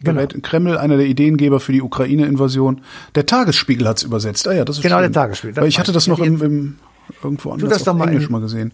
Genau. 0.00 0.26
Kreml, 0.42 0.78
einer 0.78 0.96
der 0.96 1.06
Ideengeber 1.06 1.58
für 1.60 1.72
die 1.72 1.82
Ukraine-Invasion. 1.82 2.82
Der 3.14 3.26
Tagesspiegel 3.26 3.88
hat's 3.88 4.02
übersetzt. 4.04 4.46
Ah 4.46 4.52
ja, 4.52 4.64
das 4.64 4.76
ist 4.76 4.82
Genau, 4.82 4.96
schön. 4.96 5.12
der 5.12 5.22
Tagesspiegel. 5.22 5.56
Weil 5.56 5.68
ich 5.68 5.78
hatte 5.78 5.92
das 5.92 6.06
noch 6.06 6.20
im, 6.20 6.40
im 6.40 6.76
irgendwo 7.22 7.50
anders 7.50 7.70
das 7.70 7.88
auf 7.88 8.00
Englisch 8.00 8.26
in, 8.26 8.32
mal 8.32 8.40
gesehen. 8.40 8.72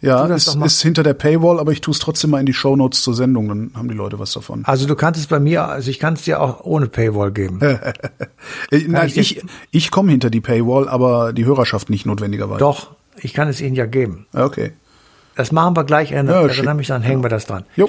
Ja, 0.00 0.26
es 0.28 0.54
ist 0.54 0.82
hinter 0.82 1.02
der 1.02 1.14
Paywall, 1.14 1.58
aber 1.58 1.72
ich 1.72 1.80
tue 1.80 1.92
es 1.92 1.98
trotzdem 1.98 2.30
mal 2.30 2.40
in 2.40 2.46
die 2.46 2.52
Shownotes 2.52 3.02
zur 3.02 3.14
Sendung, 3.14 3.48
dann 3.48 3.70
haben 3.74 3.88
die 3.88 3.94
Leute 3.94 4.18
was 4.18 4.32
davon. 4.32 4.64
Also 4.64 4.86
du 4.86 4.94
kannst 4.94 5.18
es 5.18 5.26
bei 5.26 5.40
mir, 5.40 5.66
also 5.66 5.90
ich 5.90 5.98
kann 5.98 6.14
es 6.14 6.22
dir 6.22 6.40
auch 6.40 6.64
ohne 6.64 6.86
Paywall 6.86 7.32
geben. 7.32 7.58
Nein, 8.70 9.06
ich, 9.08 9.16
ich, 9.18 9.42
ich 9.70 9.90
komme 9.90 10.10
hinter 10.10 10.30
die 10.30 10.40
Paywall, 10.40 10.88
aber 10.88 11.32
die 11.32 11.44
Hörerschaft 11.44 11.90
nicht 11.90 12.06
notwendigerweise. 12.06 12.60
Doch, 12.60 12.90
ich 13.16 13.32
kann 13.34 13.48
es 13.48 13.60
Ihnen 13.60 13.74
ja 13.74 13.86
geben. 13.86 14.26
Okay. 14.32 14.72
Das 15.36 15.52
machen 15.52 15.74
wir 15.76 15.84
gleich, 15.84 16.12
erinnere, 16.12 16.42
ja, 16.42 16.48
erinnere 16.48 16.74
mich, 16.74 16.88
dann 16.88 17.02
hängen 17.02 17.22
wir 17.24 17.30
das 17.30 17.46
dran. 17.46 17.64
Jo. 17.76 17.88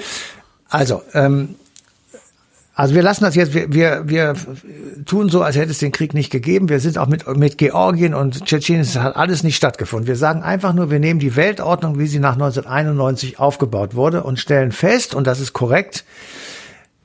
Also, 0.68 1.02
ähm, 1.12 1.56
also 2.74 2.94
wir 2.94 3.02
lassen 3.02 3.24
das 3.24 3.34
jetzt, 3.34 3.52
wir, 3.52 3.70
wir, 3.70 4.08
wir 4.08 4.34
tun 5.04 5.28
so, 5.28 5.42
als 5.42 5.56
hätte 5.56 5.70
es 5.70 5.78
den 5.78 5.92
Krieg 5.92 6.14
nicht 6.14 6.30
gegeben. 6.30 6.70
Wir 6.70 6.80
sind 6.80 6.96
auch 6.96 7.06
mit, 7.06 7.26
mit 7.36 7.58
Georgien 7.58 8.14
und 8.14 8.46
Tschetschenien, 8.46 8.82
es 8.82 8.96
hat 8.96 9.14
alles 9.14 9.42
nicht 9.42 9.56
stattgefunden. 9.56 10.06
Wir 10.06 10.16
sagen 10.16 10.42
einfach 10.42 10.72
nur, 10.72 10.90
wir 10.90 10.98
nehmen 10.98 11.20
die 11.20 11.36
Weltordnung, 11.36 11.98
wie 11.98 12.06
sie 12.06 12.18
nach 12.18 12.32
1991 12.32 13.38
aufgebaut 13.38 13.94
wurde 13.94 14.22
und 14.22 14.38
stellen 14.38 14.72
fest, 14.72 15.14
und 15.14 15.26
das 15.26 15.38
ist 15.38 15.52
korrekt, 15.52 16.04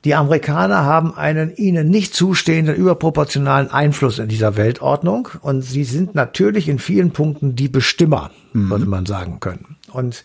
die 0.04 0.14
Amerikaner 0.14 0.84
haben 0.84 1.14
einen 1.14 1.54
ihnen 1.56 1.90
nicht 1.90 2.14
zustehenden 2.14 2.74
überproportionalen 2.74 3.70
Einfluss 3.70 4.18
in 4.18 4.28
dieser 4.28 4.56
Weltordnung 4.56 5.28
und 5.42 5.62
sie 5.62 5.84
sind 5.84 6.14
natürlich 6.14 6.68
in 6.68 6.78
vielen 6.78 7.10
Punkten 7.10 7.56
die 7.56 7.68
Bestimmer, 7.68 8.30
mhm. 8.52 8.70
würde 8.70 8.86
man 8.86 9.06
sagen 9.06 9.40
können. 9.40 9.76
Und 9.92 10.24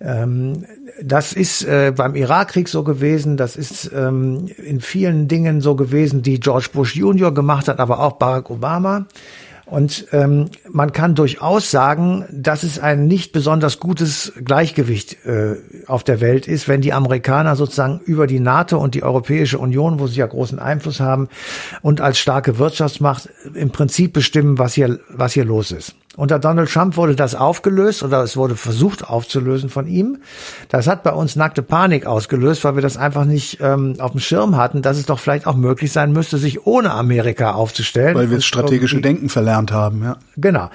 ähm, 0.00 0.64
das 1.02 1.32
ist 1.32 1.64
äh, 1.64 1.92
beim 1.94 2.14
Irakkrieg 2.14 2.68
so 2.68 2.84
gewesen, 2.84 3.36
das 3.36 3.56
ist 3.56 3.90
ähm, 3.94 4.48
in 4.64 4.80
vielen 4.80 5.28
Dingen 5.28 5.60
so 5.60 5.74
gewesen, 5.74 6.22
die 6.22 6.38
George 6.40 6.68
Bush 6.72 6.94
Junior 6.94 7.34
gemacht 7.34 7.68
hat, 7.68 7.80
aber 7.80 8.00
auch 8.00 8.12
Barack 8.12 8.50
Obama. 8.50 9.06
Und 9.70 10.06
ähm, 10.12 10.46
man 10.70 10.92
kann 10.92 11.14
durchaus 11.14 11.70
sagen, 11.70 12.24
dass 12.32 12.62
es 12.62 12.78
ein 12.78 13.06
nicht 13.06 13.32
besonders 13.32 13.80
gutes 13.80 14.32
Gleichgewicht 14.42 15.26
äh, 15.26 15.56
auf 15.86 16.04
der 16.04 16.22
Welt 16.22 16.48
ist, 16.48 16.68
wenn 16.68 16.80
die 16.80 16.94
Amerikaner 16.94 17.54
sozusagen 17.54 18.00
über 18.06 18.26
die 18.26 18.40
NATO 18.40 18.78
und 18.78 18.94
die 18.94 19.02
Europäische 19.02 19.58
Union, 19.58 20.00
wo 20.00 20.06
sie 20.06 20.20
ja 20.20 20.26
großen 20.26 20.58
Einfluss 20.58 21.00
haben 21.00 21.28
und 21.82 22.00
als 22.00 22.18
starke 22.18 22.58
Wirtschaftsmacht 22.58 23.28
im 23.52 23.70
Prinzip 23.70 24.14
bestimmen, 24.14 24.58
was 24.58 24.72
hier, 24.72 25.00
was 25.10 25.34
hier 25.34 25.44
los 25.44 25.70
ist. 25.70 25.94
Unter 26.18 26.40
Donald 26.40 26.68
Trump 26.68 26.96
wurde 26.96 27.14
das 27.14 27.36
aufgelöst 27.36 28.02
oder 28.02 28.24
es 28.24 28.36
wurde 28.36 28.56
versucht 28.56 29.08
aufzulösen 29.08 29.70
von 29.70 29.86
ihm. 29.86 30.18
Das 30.68 30.88
hat 30.88 31.04
bei 31.04 31.12
uns 31.12 31.36
nackte 31.36 31.62
Panik 31.62 32.06
ausgelöst, 32.06 32.64
weil 32.64 32.74
wir 32.74 32.82
das 32.82 32.96
einfach 32.96 33.24
nicht 33.24 33.58
ähm, 33.60 33.94
auf 34.00 34.10
dem 34.10 34.18
Schirm 34.18 34.56
hatten, 34.56 34.82
dass 34.82 34.98
es 34.98 35.06
doch 35.06 35.20
vielleicht 35.20 35.46
auch 35.46 35.54
möglich 35.54 35.92
sein 35.92 36.10
müsste, 36.10 36.36
sich 36.36 36.66
ohne 36.66 36.90
Amerika 36.90 37.52
aufzustellen. 37.52 38.16
Weil 38.16 38.30
wir 38.30 38.38
das 38.38 38.46
strategische 38.46 39.00
Denken 39.00 39.28
verlernt 39.28 39.70
haben, 39.70 40.02
ja. 40.02 40.16
Genau. 40.36 40.70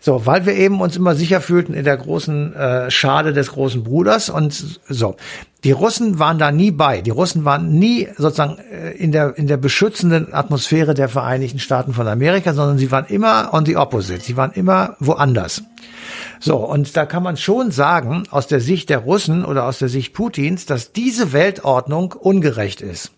So, 0.00 0.26
weil 0.26 0.46
wir 0.46 0.54
eben 0.54 0.80
uns 0.80 0.96
immer 0.96 1.14
sicher 1.14 1.40
fühlten 1.40 1.74
in 1.74 1.84
der 1.84 1.96
großen 1.96 2.56
äh, 2.56 2.90
Schade 2.90 3.32
des 3.32 3.52
großen 3.52 3.84
Bruders 3.84 4.30
und 4.30 4.80
so. 4.88 5.14
Die 5.64 5.72
Russen 5.72 6.20
waren 6.20 6.38
da 6.38 6.52
nie 6.52 6.70
bei. 6.70 7.00
Die 7.00 7.10
Russen 7.10 7.44
waren 7.44 7.78
nie 7.78 8.08
sozusagen 8.16 8.58
äh, 8.58 8.92
in 8.92 9.10
der, 9.10 9.36
in 9.36 9.48
der 9.48 9.56
beschützenden 9.56 10.32
Atmosphäre 10.32 10.94
der 10.94 11.08
Vereinigten 11.08 11.58
Staaten 11.58 11.94
von 11.94 12.06
Amerika, 12.06 12.54
sondern 12.54 12.78
sie 12.78 12.92
waren 12.92 13.06
immer 13.06 13.52
on 13.52 13.66
the 13.66 13.76
opposite. 13.76 14.20
Sie 14.20 14.36
waren 14.36 14.52
immer 14.52 14.96
woanders. 15.00 15.62
So, 16.38 16.58
und 16.58 16.96
da 16.96 17.06
kann 17.06 17.24
man 17.24 17.36
schon 17.36 17.72
sagen, 17.72 18.24
aus 18.30 18.46
der 18.46 18.60
Sicht 18.60 18.88
der 18.88 18.98
Russen 18.98 19.44
oder 19.44 19.64
aus 19.64 19.78
der 19.78 19.88
Sicht 19.88 20.14
Putins, 20.14 20.66
dass 20.66 20.92
diese 20.92 21.32
Weltordnung 21.32 22.12
ungerecht 22.12 22.80
ist. 22.80 23.10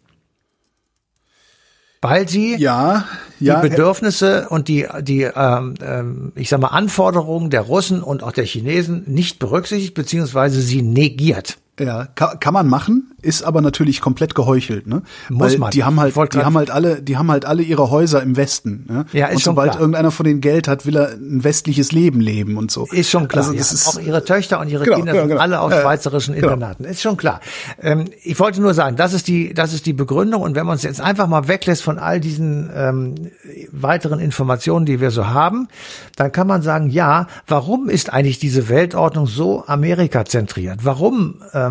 Weil 2.03 2.27
sie 2.27 2.57
ja, 2.57 3.05
ja, 3.39 3.61
die 3.61 3.69
Bedürfnisse 3.69 4.49
und 4.49 4.69
die, 4.69 4.87
die 5.03 5.25
ähm, 5.25 5.75
ähm, 5.83 6.33
ich 6.35 6.49
sag 6.49 6.59
mal, 6.59 6.69
Anforderungen 6.69 7.51
der 7.51 7.61
Russen 7.61 8.03
und 8.03 8.23
auch 8.23 8.33
der 8.33 8.47
Chinesen 8.47 9.05
nicht 9.07 9.39
berücksichtigt, 9.39 9.93
beziehungsweise 9.93 10.63
sie 10.63 10.81
negiert. 10.81 11.59
Ja, 11.81 12.07
kann, 12.15 12.39
kann 12.41 12.55
man 12.55 12.69
machen, 12.69 13.13
ist 13.23 13.43
aber 13.43 13.61
natürlich 13.61 14.01
komplett 14.01 14.35
geheuchelt, 14.35 14.87
ne? 14.87 15.03
Muss 15.29 15.53
Weil 15.53 15.59
man. 15.59 15.71
Die 15.71 15.85
haben 15.85 16.01
halt, 16.01 16.15
die 16.35 16.39
haben 16.39 16.57
halt 16.57 16.71
alle, 16.71 17.03
die 17.03 17.17
haben 17.17 17.31
halt 17.31 17.45
alle 17.45 17.63
ihre 17.63 17.91
Häuser 17.91 18.23
im 18.23 18.37
Westen. 18.37 18.87
Ne? 18.89 19.07
Ja, 19.13 19.27
ist 19.27 19.37
und 19.37 19.41
schon 19.41 19.53
sobald 19.53 19.71
klar. 19.73 19.81
irgendeiner 19.81 20.11
von 20.11 20.25
denen 20.25 20.41
Geld 20.41 20.69
hat, 20.69 20.87
will 20.87 20.97
er 20.97 21.13
ein 21.13 21.43
westliches 21.45 21.93
Leben 21.93 22.21
leben 22.21 22.57
und 22.57 22.71
so. 22.71 22.87
Ist 22.87 23.11
schon 23.11 23.29
klar. 23.29 23.45
Also 23.45 23.57
das 23.57 23.71
ja. 23.71 23.75
ist, 23.75 23.89
auch 23.89 24.01
ihre 24.01 24.25
Töchter 24.25 24.61
und 24.61 24.69
ihre 24.69 24.85
genau, 24.85 24.97
Kinder 24.97 25.13
genau, 25.13 25.23
sind 25.23 25.31
genau. 25.31 25.43
alle 25.43 25.61
aus 25.61 25.73
Ja, 25.73 25.81
schweizerischen 25.81 26.35
genau. 26.35 26.49
Internaten. 26.49 26.85
Ist 26.85 27.01
schon 27.03 27.17
klar. 27.17 27.41
Ähm, 27.81 28.07
ich 28.23 28.39
wollte 28.39 28.61
nur 28.61 28.75
sagen, 28.75 28.97
das 28.97 29.13
ist 29.13 29.29
die, 29.29 29.55
das 29.55 29.73
ist 29.73 29.87
die 29.87 29.93
Begründung. 29.93 30.43
Und 30.43 30.55
wenn 30.55 30.67
man 30.67 30.75
uns 30.75 30.83
jetzt 30.83 31.01
einfach 31.01 31.27
mal 31.27 31.49
weglässt 31.49 31.83
von 31.83 31.99
all 31.99 32.21
diesen 32.21 32.71
ähm, 32.75 33.15
weiteren 33.73 34.21
Informationen, 34.21 34.87
die 34.87 35.01
wir 35.01 35.11
so 35.11 35.29
haben, 35.29 35.69
dann 36.17 36.33
kann 36.33 36.47
man 36.47 36.63
sagen, 36.63 36.91
ja, 36.91 37.27
warum 37.47 37.89
ist 37.89 38.13
eigentlich 38.13 38.39
diese 38.39 38.69
Weltordnung 38.69 39.27
so 39.27 39.65
Amerika 39.67 40.25
zentriert? 40.25 40.81
Warum 40.83 41.43
ähm, 41.53 41.70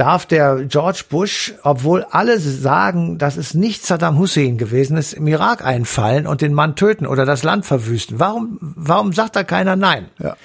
darf 0.00 0.24
der 0.24 0.64
George 0.64 1.04
Bush, 1.10 1.52
obwohl 1.62 2.04
alle 2.10 2.38
sagen, 2.38 3.18
dass 3.18 3.36
es 3.36 3.52
nicht 3.52 3.84
Saddam 3.84 4.18
Hussein 4.18 4.56
gewesen 4.56 4.96
ist, 4.96 5.12
im 5.12 5.26
Irak 5.26 5.64
einfallen 5.64 6.26
und 6.26 6.40
den 6.40 6.54
Mann 6.54 6.74
töten 6.74 7.06
oder 7.06 7.26
das 7.26 7.42
Land 7.42 7.66
verwüsten? 7.66 8.18
Warum, 8.18 8.58
warum 8.60 9.12
sagt 9.12 9.36
da 9.36 9.44
keiner 9.44 9.76
nein? 9.76 10.06
Ja. 10.18 10.36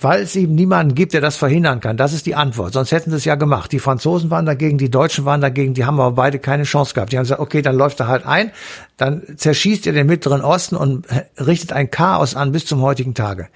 Weil 0.00 0.22
es 0.22 0.34
eben 0.34 0.54
niemanden 0.54 0.94
gibt, 0.94 1.12
der 1.12 1.20
das 1.20 1.36
verhindern 1.36 1.80
kann. 1.80 1.96
Das 1.96 2.12
ist 2.12 2.26
die 2.26 2.34
Antwort. 2.34 2.72
Sonst 2.72 2.90
hätten 2.90 3.10
sie 3.10 3.16
es 3.16 3.24
ja 3.24 3.36
gemacht. 3.36 3.70
Die 3.70 3.78
Franzosen 3.78 4.30
waren 4.30 4.46
dagegen, 4.46 4.78
die 4.78 4.90
Deutschen 4.90 5.24
waren 5.24 5.40
dagegen, 5.40 5.74
die 5.74 5.84
haben 5.84 6.00
aber 6.00 6.12
beide 6.12 6.40
keine 6.40 6.64
Chance 6.64 6.94
gehabt. 6.94 7.12
Die 7.12 7.18
haben 7.18 7.24
gesagt, 7.24 7.40
okay, 7.40 7.62
dann 7.62 7.76
läuft 7.76 8.00
er 8.00 8.08
halt 8.08 8.26
ein, 8.26 8.50
dann 8.96 9.22
zerschießt 9.36 9.86
ihr 9.86 9.92
den 9.92 10.06
Mittleren 10.08 10.40
Osten 10.40 10.76
und 10.76 11.06
richtet 11.38 11.72
ein 11.72 11.90
Chaos 11.90 12.34
an 12.34 12.50
bis 12.50 12.66
zum 12.66 12.80
heutigen 12.82 13.14
Tage. 13.14 13.48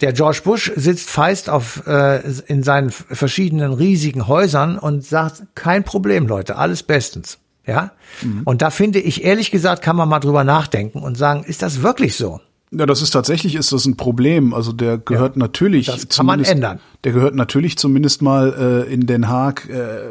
Der 0.00 0.12
George 0.12 0.40
Bush 0.44 0.72
sitzt 0.76 1.08
feist 1.08 1.48
auf 1.48 1.86
äh, 1.86 2.20
in 2.46 2.62
seinen 2.62 2.90
verschiedenen 2.90 3.72
riesigen 3.72 4.28
Häusern 4.28 4.78
und 4.78 5.04
sagt, 5.04 5.42
kein 5.54 5.84
Problem, 5.84 6.26
Leute, 6.26 6.56
alles 6.56 6.82
bestens. 6.82 7.38
Ja? 7.66 7.92
Mhm. 8.22 8.42
Und 8.44 8.62
da 8.62 8.70
finde 8.70 8.98
ich, 9.00 9.24
ehrlich 9.24 9.50
gesagt, 9.50 9.82
kann 9.82 9.96
man 9.96 10.08
mal 10.08 10.20
drüber 10.20 10.44
nachdenken 10.44 10.98
und 10.98 11.16
sagen, 11.16 11.44
ist 11.44 11.62
das 11.62 11.82
wirklich 11.82 12.16
so? 12.16 12.40
Ja, 12.72 12.84
das 12.84 13.00
ist 13.00 13.10
tatsächlich 13.10 13.54
ist 13.54 13.72
das 13.72 13.86
ein 13.86 13.96
Problem. 13.96 14.52
Also 14.52 14.72
der 14.72 14.98
gehört 14.98 15.36
ja, 15.36 15.40
natürlich. 15.40 15.86
Das 15.86 16.08
kann 16.08 16.26
man 16.26 16.42
ändern. 16.42 16.80
Der 17.04 17.12
gehört 17.12 17.34
natürlich 17.34 17.78
zumindest 17.78 18.22
mal 18.22 18.84
äh, 18.88 18.92
in 18.92 19.06
Den 19.06 19.28
Haag. 19.28 19.68
Äh, 19.68 20.10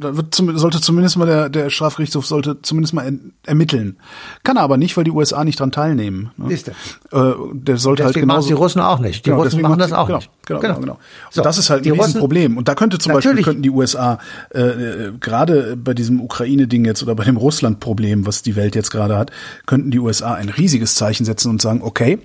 da 0.00 0.16
wird 0.16 0.34
zum, 0.34 0.56
sollte 0.56 0.80
zumindest 0.80 1.16
mal 1.16 1.26
der, 1.26 1.48
der 1.48 1.70
Strafgerichtshof 1.70 2.26
sollte 2.26 2.62
zumindest 2.62 2.94
mal 2.94 3.06
en, 3.06 3.32
ermitteln. 3.44 3.98
Kann 4.44 4.56
er 4.56 4.62
aber 4.62 4.76
nicht, 4.76 4.96
weil 4.96 5.04
die 5.04 5.10
USA 5.10 5.44
nicht 5.44 5.58
dran 5.60 5.72
teilnehmen. 5.72 6.30
Ne? 6.36 6.52
Ist 6.52 6.68
der. 6.68 6.74
Äh, 7.12 7.34
der 7.52 7.76
sollte 7.76 8.04
halt 8.04 8.14
deswegen 8.14 8.30
halt 8.30 8.40
genauso. 8.40 8.48
die 8.48 8.54
Russen 8.54 8.80
auch 8.80 9.00
nicht. 9.00 9.26
Die 9.26 9.30
genau, 9.30 9.42
Russen 9.42 9.60
machen 9.62 9.78
das 9.78 9.92
auch 9.92 10.06
genau, 10.06 10.18
nicht. 10.18 10.30
Genau, 10.46 10.60
genau, 10.60 10.80
genau. 10.80 10.98
So, 11.30 11.40
und 11.40 11.46
das 11.46 11.58
ist 11.58 11.70
halt 11.70 11.86
ein 11.86 11.92
Riesenproblem. 11.92 12.56
Und 12.56 12.68
da 12.68 12.74
könnte 12.74 12.98
zum 12.98 13.12
natürlich. 13.12 13.38
Beispiel 13.38 13.44
könnten 13.44 13.62
die 13.62 13.70
USA 13.70 14.18
äh, 14.50 15.12
gerade 15.20 15.76
bei 15.76 15.94
diesem 15.94 16.20
Ukraine-Ding 16.20 16.84
jetzt 16.84 17.02
oder 17.02 17.14
bei 17.14 17.24
dem 17.24 17.36
Russland-Problem, 17.36 18.26
was 18.26 18.42
die 18.42 18.56
Welt 18.56 18.74
jetzt 18.74 18.90
gerade 18.90 19.18
hat, 19.18 19.30
könnten 19.66 19.90
die 19.90 19.98
USA 19.98 20.34
ein 20.34 20.48
riesiges 20.48 20.94
Zeichen 20.94 21.24
setzen 21.24 21.50
und 21.50 21.60
sagen, 21.60 21.82
okay, 21.82 22.18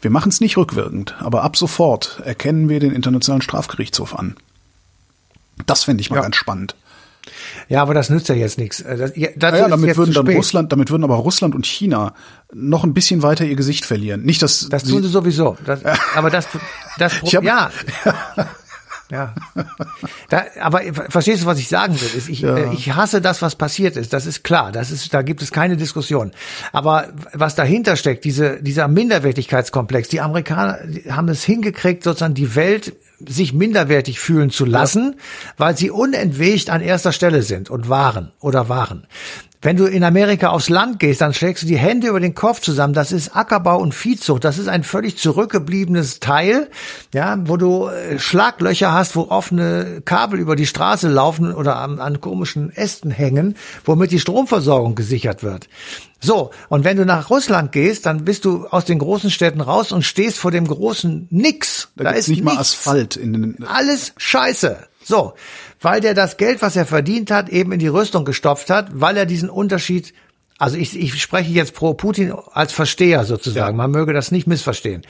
wir 0.00 0.10
machen 0.10 0.28
es 0.28 0.40
nicht 0.40 0.56
rückwirkend, 0.56 1.14
aber 1.20 1.42
ab 1.42 1.56
sofort 1.56 2.20
erkennen 2.24 2.68
wir 2.68 2.80
den 2.80 2.92
Internationalen 2.92 3.42
Strafgerichtshof 3.42 4.14
an. 4.14 4.36
Das 5.66 5.84
fände 5.84 6.00
ich 6.00 6.10
mal 6.10 6.16
ja. 6.16 6.22
ganz 6.22 6.36
spannend. 6.36 6.74
Ja, 7.68 7.82
aber 7.82 7.94
das 7.94 8.10
nützt 8.10 8.28
ja 8.28 8.34
jetzt 8.34 8.58
nichts. 8.58 8.80
Äh, 8.80 8.96
das, 8.96 9.12
ja, 9.16 9.30
ja, 9.30 9.68
damit 9.68 9.96
würden 9.96 10.14
dann 10.14 10.28
Russland, 10.28 10.70
damit 10.70 10.90
würden 10.90 11.04
aber 11.04 11.16
Russland 11.16 11.54
und 11.54 11.66
China 11.66 12.14
noch 12.52 12.84
ein 12.84 12.94
bisschen 12.94 13.22
weiter 13.22 13.44
ihr 13.44 13.56
Gesicht 13.56 13.84
verlieren. 13.84 14.22
Nicht, 14.22 14.42
dass 14.42 14.68
das 14.68 14.84
tun 14.84 15.02
sie 15.02 15.08
sowieso. 15.08 15.56
Das, 15.64 15.80
aber 16.14 16.30
das, 16.30 16.46
das 16.98 17.14
hab, 17.22 17.42
ja. 17.42 17.70
Ja. 19.10 19.34
Da, 20.28 20.44
aber 20.60 20.82
verstehst 21.08 21.42
du, 21.42 21.46
was 21.46 21.60
ich 21.60 21.68
sagen 21.68 21.94
will? 22.00 22.22
Ich, 22.28 22.40
ja. 22.40 22.56
Äh, 22.56 22.74
ich 22.74 22.94
hasse 22.94 23.20
das, 23.20 23.40
was 23.42 23.54
passiert 23.54 23.96
ist. 23.96 24.12
Das 24.12 24.26
ist 24.26 24.42
klar. 24.42 24.72
Das 24.72 24.90
ist, 24.90 25.14
da 25.14 25.22
gibt 25.22 25.42
es 25.42 25.52
keine 25.52 25.76
Diskussion. 25.76 26.32
Aber 26.72 27.12
was 27.32 27.54
dahinter 27.54 27.94
steckt, 27.94 28.24
diese, 28.24 28.60
dieser 28.60 28.88
Minderwertigkeitskomplex, 28.88 30.08
die 30.08 30.20
Amerikaner 30.20 30.80
haben 31.08 31.28
es 31.28 31.44
hingekriegt, 31.44 32.02
sozusagen 32.02 32.34
die 32.34 32.56
Welt 32.56 32.96
sich 33.24 33.52
minderwertig 33.52 34.18
fühlen 34.18 34.50
zu 34.50 34.64
lassen, 34.64 35.14
ja. 35.16 35.52
weil 35.56 35.76
sie 35.76 35.90
unentwegt 35.90 36.68
an 36.70 36.80
erster 36.80 37.12
Stelle 37.12 37.42
sind 37.42 37.70
und 37.70 37.88
waren 37.88 38.32
oder 38.40 38.68
waren. 38.68 39.06
Wenn 39.66 39.76
du 39.76 39.86
in 39.86 40.04
Amerika 40.04 40.50
aufs 40.50 40.68
Land 40.68 41.00
gehst, 41.00 41.22
dann 41.22 41.34
schlägst 41.34 41.64
du 41.64 41.66
die 41.66 41.76
Hände 41.76 42.06
über 42.06 42.20
den 42.20 42.36
Kopf 42.36 42.60
zusammen. 42.60 42.94
Das 42.94 43.10
ist 43.10 43.34
Ackerbau 43.34 43.80
und 43.80 43.96
Viehzucht. 43.96 44.44
Das 44.44 44.58
ist 44.58 44.68
ein 44.68 44.84
völlig 44.84 45.18
zurückgebliebenes 45.18 46.20
Teil, 46.20 46.70
ja, 47.12 47.36
wo 47.46 47.56
du 47.56 47.88
äh, 47.88 48.20
Schlaglöcher 48.20 48.92
hast, 48.92 49.16
wo 49.16 49.22
offene 49.22 50.02
Kabel 50.04 50.38
über 50.38 50.54
die 50.54 50.66
Straße 50.66 51.08
laufen 51.08 51.52
oder 51.52 51.78
an, 51.78 51.98
an 51.98 52.20
komischen 52.20 52.70
Ästen 52.70 53.10
hängen, 53.10 53.56
womit 53.84 54.12
die 54.12 54.20
Stromversorgung 54.20 54.94
gesichert 54.94 55.42
wird. 55.42 55.68
So, 56.20 56.52
und 56.68 56.84
wenn 56.84 56.96
du 56.96 57.04
nach 57.04 57.28
Russland 57.28 57.72
gehst, 57.72 58.06
dann 58.06 58.24
bist 58.24 58.44
du 58.44 58.68
aus 58.68 58.84
den 58.84 59.00
großen 59.00 59.32
Städten 59.32 59.60
raus 59.60 59.90
und 59.90 60.04
stehst 60.04 60.38
vor 60.38 60.52
dem 60.52 60.68
großen 60.68 61.26
Nix. 61.30 61.88
Da, 61.96 62.04
da 62.04 62.10
ist 62.10 62.28
nicht 62.28 62.44
nichts. 62.44 62.54
mal 62.54 62.60
Asphalt 62.60 63.16
in 63.16 63.32
den. 63.32 63.66
Alles 63.66 64.12
Scheiße. 64.16 64.76
So, 65.02 65.34
weil 65.86 66.00
der 66.00 66.14
das 66.14 66.36
Geld, 66.36 66.62
was 66.62 66.74
er 66.74 66.84
verdient 66.84 67.30
hat, 67.30 67.48
eben 67.48 67.70
in 67.70 67.78
die 67.78 67.86
Rüstung 67.86 68.24
gestopft 68.24 68.70
hat, 68.70 68.88
weil 68.92 69.16
er 69.16 69.24
diesen 69.24 69.48
Unterschied 69.48 70.14
also 70.58 70.76
ich, 70.78 70.98
ich 70.98 71.20
spreche 71.22 71.52
jetzt 71.52 71.74
pro 71.74 71.94
Putin 71.94 72.32
als 72.52 72.72
Versteher 72.72 73.24
sozusagen. 73.24 73.76
Ja. 73.76 73.82
Man 73.82 73.90
möge 73.92 74.12
das 74.12 74.32
nicht 74.32 74.48
missverstehen, 74.48 75.02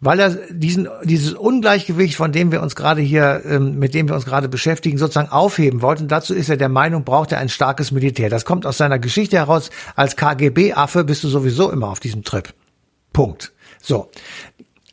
weil 0.00 0.20
er 0.20 0.30
diesen 0.50 0.88
dieses 1.02 1.34
Ungleichgewicht, 1.34 2.14
von 2.14 2.32
dem 2.32 2.52
wir 2.52 2.62
uns 2.62 2.74
gerade 2.74 3.02
hier, 3.02 3.42
ähm, 3.44 3.78
mit 3.78 3.92
dem 3.92 4.08
wir 4.08 4.14
uns 4.14 4.24
gerade 4.24 4.48
beschäftigen, 4.48 4.96
sozusagen 4.96 5.28
aufheben 5.28 5.82
wollten. 5.82 6.08
Dazu 6.08 6.32
ist 6.32 6.48
er 6.48 6.56
der 6.56 6.70
Meinung, 6.70 7.04
braucht 7.04 7.32
er 7.32 7.38
ein 7.38 7.50
starkes 7.50 7.90
Militär. 7.90 8.30
Das 8.30 8.46
kommt 8.46 8.64
aus 8.64 8.78
seiner 8.78 9.00
Geschichte 9.00 9.36
heraus. 9.36 9.68
Als 9.94 10.16
KGB-Affe 10.16 11.04
bist 11.04 11.22
du 11.24 11.28
sowieso 11.28 11.70
immer 11.70 11.88
auf 11.88 12.00
diesem 12.00 12.22
Trip. 12.22 12.54
Punkt. 13.12 13.52
So. 13.82 14.10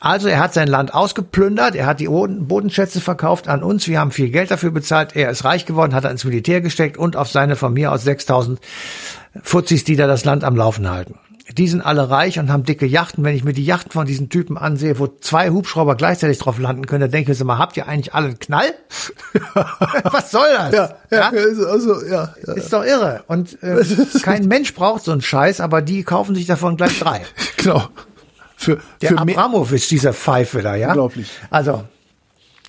Also 0.01 0.27
er 0.29 0.39
hat 0.39 0.55
sein 0.55 0.67
Land 0.67 0.95
ausgeplündert, 0.95 1.75
er 1.75 1.85
hat 1.85 1.99
die 1.99 2.07
Bodenschätze 2.07 2.99
verkauft 2.99 3.47
an 3.47 3.61
uns, 3.61 3.87
wir 3.87 3.99
haben 3.99 4.09
viel 4.09 4.31
Geld 4.31 4.49
dafür 4.49 4.71
bezahlt, 4.71 5.15
er 5.15 5.29
ist 5.29 5.45
reich 5.45 5.67
geworden, 5.67 5.93
hat 5.93 6.05
er 6.05 6.11
ins 6.11 6.25
Militär 6.25 6.59
gesteckt 6.59 6.97
und 6.97 7.15
auf 7.15 7.29
seine 7.29 7.55
von 7.55 7.71
mir 7.71 7.91
aus 7.91 8.03
6000 8.03 8.59
Fuzis, 9.43 9.83
die 9.83 9.95
da 9.95 10.07
das 10.07 10.25
Land 10.25 10.43
am 10.43 10.55
Laufen 10.55 10.89
halten. 10.89 11.19
Die 11.57 11.67
sind 11.67 11.81
alle 11.81 12.09
reich 12.09 12.39
und 12.39 12.51
haben 12.51 12.63
dicke 12.63 12.85
Yachten. 12.85 13.23
Wenn 13.23 13.35
ich 13.35 13.43
mir 13.43 13.53
die 13.53 13.65
Yachten 13.65 13.91
von 13.91 14.05
diesen 14.05 14.29
Typen 14.29 14.57
ansehe, 14.57 14.97
wo 14.99 15.07
zwei 15.07 15.49
Hubschrauber 15.49 15.95
gleichzeitig 15.95 16.37
drauf 16.39 16.57
landen 16.57 16.85
können, 16.85 17.01
dann 17.01 17.11
denke 17.11 17.31
ich 17.33 17.39
mir 17.39 17.45
mal, 17.45 17.57
habt 17.57 17.75
ihr 17.77 17.87
eigentlich 17.87 18.13
alle 18.13 18.27
einen 18.27 18.39
Knall? 18.39 18.73
Was 20.03 20.31
soll 20.31 20.47
das? 20.53 20.71
Ja, 20.71 20.95
ja, 21.11 21.17
ja? 21.17 21.67
Also, 21.67 22.05
ja, 22.05 22.33
ja, 22.45 22.53
Ist 22.53 22.71
doch 22.71 22.85
irre. 22.85 23.23
Und 23.27 23.61
äh, 23.61 23.83
kein 24.23 24.47
Mensch 24.47 24.73
braucht 24.73 25.03
so 25.03 25.11
einen 25.11 25.21
Scheiß, 25.21 25.59
aber 25.59 25.81
die 25.81 26.03
kaufen 26.03 26.35
sich 26.35 26.45
davon 26.45 26.77
gleich 26.77 26.97
drei. 26.99 27.21
genau. 27.57 27.89
Für, 28.61 28.79
der 29.01 29.09
für 29.09 29.17
Abramowitsch, 29.17 29.89
dieser 29.89 30.13
Pfeife 30.13 30.61
da, 30.61 30.75
ja? 30.75 30.89
Unglaublich. 30.89 31.29
Also, 31.49 31.83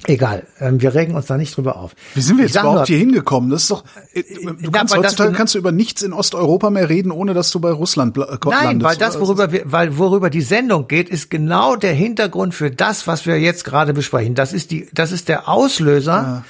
Egal, 0.08 0.48
ähm, 0.58 0.82
wir 0.82 0.96
regen 0.96 1.14
uns 1.14 1.26
da 1.26 1.36
nicht 1.36 1.56
drüber 1.56 1.76
auf. 1.76 1.92
Wie 2.14 2.22
sind 2.22 2.36
wir 2.36 2.44
jetzt 2.46 2.56
überhaupt 2.56 2.74
nur, 2.74 2.86
hier 2.86 2.98
hingekommen? 2.98 3.50
Das 3.50 3.62
ist 3.62 3.70
doch, 3.70 3.84
äh, 4.14 4.24
du 4.60 4.72
kannst, 4.72 4.96
heutzutage 4.96 5.32
kannst 5.32 5.54
du 5.54 5.58
über 5.58 5.70
nichts 5.70 6.02
in 6.02 6.12
Osteuropa 6.12 6.70
mehr 6.70 6.88
reden, 6.88 7.12
ohne 7.12 7.34
dass 7.34 7.52
du 7.52 7.60
bei 7.60 7.70
Russland 7.70 8.16
äh, 8.18 8.20
Nein, 8.20 8.64
landest. 8.64 8.90
weil 8.90 8.96
das, 8.96 9.20
worüber 9.20 9.52
wir, 9.52 9.62
weil 9.66 9.98
worüber 9.98 10.28
die 10.28 10.40
Sendung 10.40 10.88
geht, 10.88 11.08
ist 11.08 11.30
genau 11.30 11.76
der 11.76 11.92
Hintergrund 11.92 12.52
für 12.52 12.72
das, 12.72 13.06
was 13.06 13.26
wir 13.26 13.38
jetzt 13.38 13.62
gerade 13.64 13.94
besprechen. 13.94 14.34
Das 14.34 14.52
ist 14.52 14.72
die, 14.72 14.88
das 14.92 15.12
ist 15.12 15.28
der 15.28 15.48
Auslöser. 15.48 16.12
Ja 16.12 16.44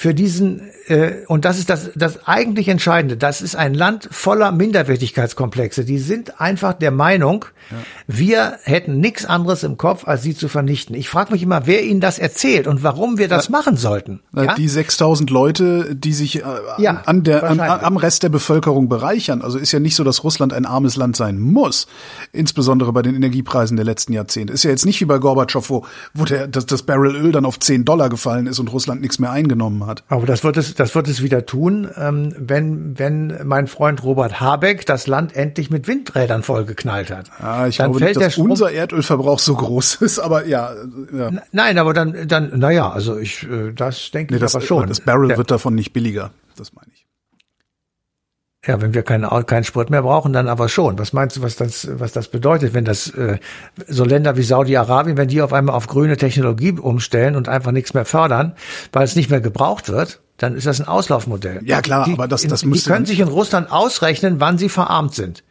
für 0.00 0.14
diesen, 0.14 0.60
äh, 0.86 1.24
und 1.26 1.44
das 1.44 1.58
ist 1.58 1.68
das, 1.68 1.90
das 1.96 2.24
eigentlich 2.24 2.68
Entscheidende, 2.68 3.16
das 3.16 3.42
ist 3.42 3.56
ein 3.56 3.74
Land 3.74 4.08
voller 4.12 4.52
Minderwertigkeitskomplexe. 4.52 5.84
Die 5.84 5.98
sind 5.98 6.40
einfach 6.40 6.74
der 6.74 6.92
Meinung, 6.92 7.46
ja. 7.72 7.78
wir 8.06 8.58
hätten 8.62 9.00
nichts 9.00 9.24
anderes 9.24 9.64
im 9.64 9.76
Kopf, 9.76 10.06
als 10.06 10.22
sie 10.22 10.36
zu 10.36 10.46
vernichten. 10.46 10.94
Ich 10.94 11.08
frage 11.08 11.32
mich 11.32 11.42
immer, 11.42 11.66
wer 11.66 11.82
ihnen 11.82 12.00
das 12.00 12.20
erzählt 12.20 12.68
und 12.68 12.84
warum 12.84 13.18
wir 13.18 13.26
das 13.26 13.48
Na, 13.48 13.58
machen 13.58 13.76
sollten. 13.76 14.20
Ja? 14.36 14.54
Die 14.54 14.68
6000 14.68 15.30
Leute, 15.30 15.96
die 15.96 16.12
sich 16.12 16.36
äh, 16.36 16.42
ja, 16.78 17.02
an 17.04 17.24
der, 17.24 17.42
an, 17.42 17.58
am 17.58 17.96
Rest 17.96 18.22
der 18.22 18.28
Bevölkerung 18.28 18.88
bereichern. 18.88 19.42
Also 19.42 19.58
ist 19.58 19.72
ja 19.72 19.80
nicht 19.80 19.96
so, 19.96 20.04
dass 20.04 20.22
Russland 20.22 20.52
ein 20.52 20.64
armes 20.64 20.94
Land 20.94 21.16
sein 21.16 21.40
muss. 21.40 21.88
Insbesondere 22.30 22.92
bei 22.92 23.02
den 23.02 23.16
Energiepreisen 23.16 23.76
der 23.76 23.84
letzten 23.84 24.12
Jahrzehnte. 24.12 24.52
Ist 24.52 24.62
ja 24.62 24.70
jetzt 24.70 24.86
nicht 24.86 25.00
wie 25.00 25.06
bei 25.06 25.18
Gorbatschow, 25.18 25.68
wo, 25.68 25.84
wo 26.14 26.24
der, 26.24 26.46
das, 26.46 26.66
das 26.66 26.84
Barrel 26.84 27.16
Öl 27.16 27.32
dann 27.32 27.44
auf 27.44 27.58
10 27.58 27.84
Dollar 27.84 28.08
gefallen 28.08 28.46
ist 28.46 28.60
und 28.60 28.72
Russland 28.72 29.00
nichts 29.00 29.18
mehr 29.18 29.32
eingenommen 29.32 29.87
hat 29.87 29.87
hat. 29.88 30.04
Aber 30.08 30.26
das 30.26 30.44
wird 30.44 30.56
es, 30.56 30.74
das 30.74 30.94
wird 30.94 31.08
es 31.08 31.22
wieder 31.22 31.46
tun, 31.46 31.88
ähm, 31.96 32.34
wenn, 32.38 32.98
wenn 32.98 33.40
mein 33.44 33.66
Freund 33.66 34.04
Robert 34.04 34.40
Habeck 34.40 34.86
das 34.86 35.06
Land 35.06 35.34
endlich 35.34 35.70
mit 35.70 35.88
Windrädern 35.88 36.42
vollgeknallt 36.42 37.10
hat. 37.10 37.30
Ja, 37.40 37.66
ich 37.66 37.78
dann 37.78 37.92
glaube 37.92 38.04
fällt 38.04 38.16
nicht, 38.18 38.26
dass 38.26 38.38
unser 38.38 38.70
Erdölverbrauch 38.70 39.38
so 39.38 39.54
groß 39.56 39.94
ist, 40.02 40.18
aber 40.18 40.46
ja, 40.46 40.72
ja. 41.12 41.30
Nein, 41.52 41.78
aber 41.78 41.92
dann, 41.94 42.28
dann, 42.28 42.58
naja, 42.58 42.90
also 42.90 43.18
ich, 43.18 43.42
äh, 43.44 43.72
das 43.72 44.10
denke 44.12 44.34
nee, 44.34 44.36
ich 44.36 44.42
das, 44.42 44.54
aber 44.54 44.64
schon. 44.64 44.86
Das 44.86 45.00
Barrel 45.00 45.28
Der, 45.28 45.38
wird 45.38 45.50
davon 45.50 45.74
nicht 45.74 45.92
billiger, 45.92 46.30
das 46.56 46.72
meine 46.72 46.90
ich. 46.94 47.07
Ja, 48.68 48.82
wenn 48.82 48.92
wir 48.92 49.02
keinen 49.02 49.26
keinen 49.46 49.64
Sprit 49.64 49.88
mehr 49.88 50.02
brauchen, 50.02 50.34
dann 50.34 50.46
aber 50.46 50.68
schon. 50.68 50.98
Was 50.98 51.14
meinst 51.14 51.38
du, 51.38 51.42
was 51.42 51.56
das 51.56 51.88
was 51.98 52.12
das 52.12 52.28
bedeutet, 52.28 52.74
wenn 52.74 52.84
das 52.84 53.08
äh, 53.14 53.38
so 53.86 54.04
Länder 54.04 54.36
wie 54.36 54.42
Saudi-Arabien, 54.42 55.16
wenn 55.16 55.28
die 55.28 55.40
auf 55.40 55.54
einmal 55.54 55.74
auf 55.74 55.86
grüne 55.86 56.18
Technologie 56.18 56.72
umstellen 56.72 57.34
und 57.34 57.48
einfach 57.48 57.72
nichts 57.72 57.94
mehr 57.94 58.04
fördern, 58.04 58.52
weil 58.92 59.04
es 59.04 59.16
nicht 59.16 59.30
mehr 59.30 59.40
gebraucht 59.40 59.88
wird, 59.88 60.20
dann 60.36 60.54
ist 60.54 60.66
das 60.66 60.80
ein 60.80 60.86
Auslaufmodell. 60.86 61.62
Ja 61.64 61.80
klar, 61.80 62.04
die, 62.04 62.12
aber 62.12 62.28
das 62.28 62.46
das 62.46 62.62
in, 62.62 62.70
Die 62.70 62.80
können 62.80 63.06
sich 63.06 63.20
in 63.20 63.28
Russland 63.28 63.72
ausrechnen, 63.72 64.38
wann 64.38 64.58
sie 64.58 64.68
verarmt 64.68 65.14
sind. 65.14 65.42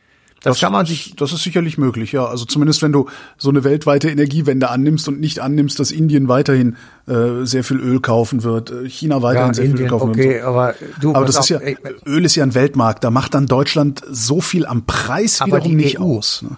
Das, 0.44 0.54
das, 0.54 0.62
kann 0.62 0.72
man 0.72 0.86
sich. 0.86 1.16
Das 1.16 1.34
ist 1.34 1.44
sicherlich 1.44 1.78
möglich, 1.78 2.12
ja. 2.12 2.26
Also 2.26 2.46
zumindest 2.46 2.82
wenn 2.84 2.92
du 2.92 3.08
so 3.38 3.50
eine 3.50 3.64
weltweite 3.64 4.10
Energiewende 4.10 4.70
annimmst 4.70 5.08
und 5.08 5.20
nicht 5.20 5.40
annimmst, 5.40 5.80
dass 5.80 5.92
Indien 5.92 6.28
weiterhin 6.28 6.78
äh, 7.08 7.44
sehr 7.44 7.64
viel 7.64 7.78
Öl 7.78 8.00
kaufen 8.02 8.44
wird, 8.44 8.70
äh, 8.70 8.88
China 8.88 9.22
weiterhin 9.22 9.50
ja, 9.50 9.54
sehr 9.56 9.66
Indien, 9.66 9.78
viel 9.78 9.86
Öl 9.86 9.90
kaufen 9.90 10.10
okay, 10.12 10.30
wird. 10.36 10.44
Aber, 10.44 10.76
du, 11.02 11.16
aber 11.16 11.26
das 11.26 11.40
ist 11.40 11.50
ja, 11.50 11.58
ey, 11.58 11.78
Öl 12.06 12.24
ist 12.24 12.36
ja 12.36 12.44
ein 12.44 12.54
Weltmarkt. 12.54 13.04
Da 13.04 13.10
macht 13.10 13.34
dann 13.34 13.48
Deutschland 13.48 14.04
so 14.10 14.40
viel 14.40 14.66
am 14.66 14.86
Preis 14.86 15.42
aber 15.42 15.58
wiederum 15.58 15.76
nicht 15.76 16.00
EU. 16.00 16.18
aus. 16.18 16.44
Ne? 16.44 16.58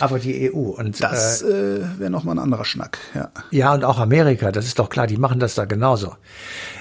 Aber 0.00 0.18
die 0.18 0.52
EU 0.52 0.70
und 0.70 1.02
das 1.02 1.42
äh, 1.42 1.48
äh 1.48 1.84
wäre 1.98 2.10
noch 2.10 2.24
mal 2.24 2.32
ein 2.32 2.38
anderer 2.38 2.64
Schnack. 2.64 2.98
Ja. 3.14 3.30
Ja 3.50 3.74
und 3.74 3.84
auch 3.84 3.98
Amerika, 3.98 4.52
das 4.52 4.66
ist 4.66 4.78
doch 4.78 4.88
klar. 4.88 5.06
Die 5.06 5.16
machen 5.16 5.40
das 5.40 5.54
da 5.54 5.64
genauso. 5.64 6.14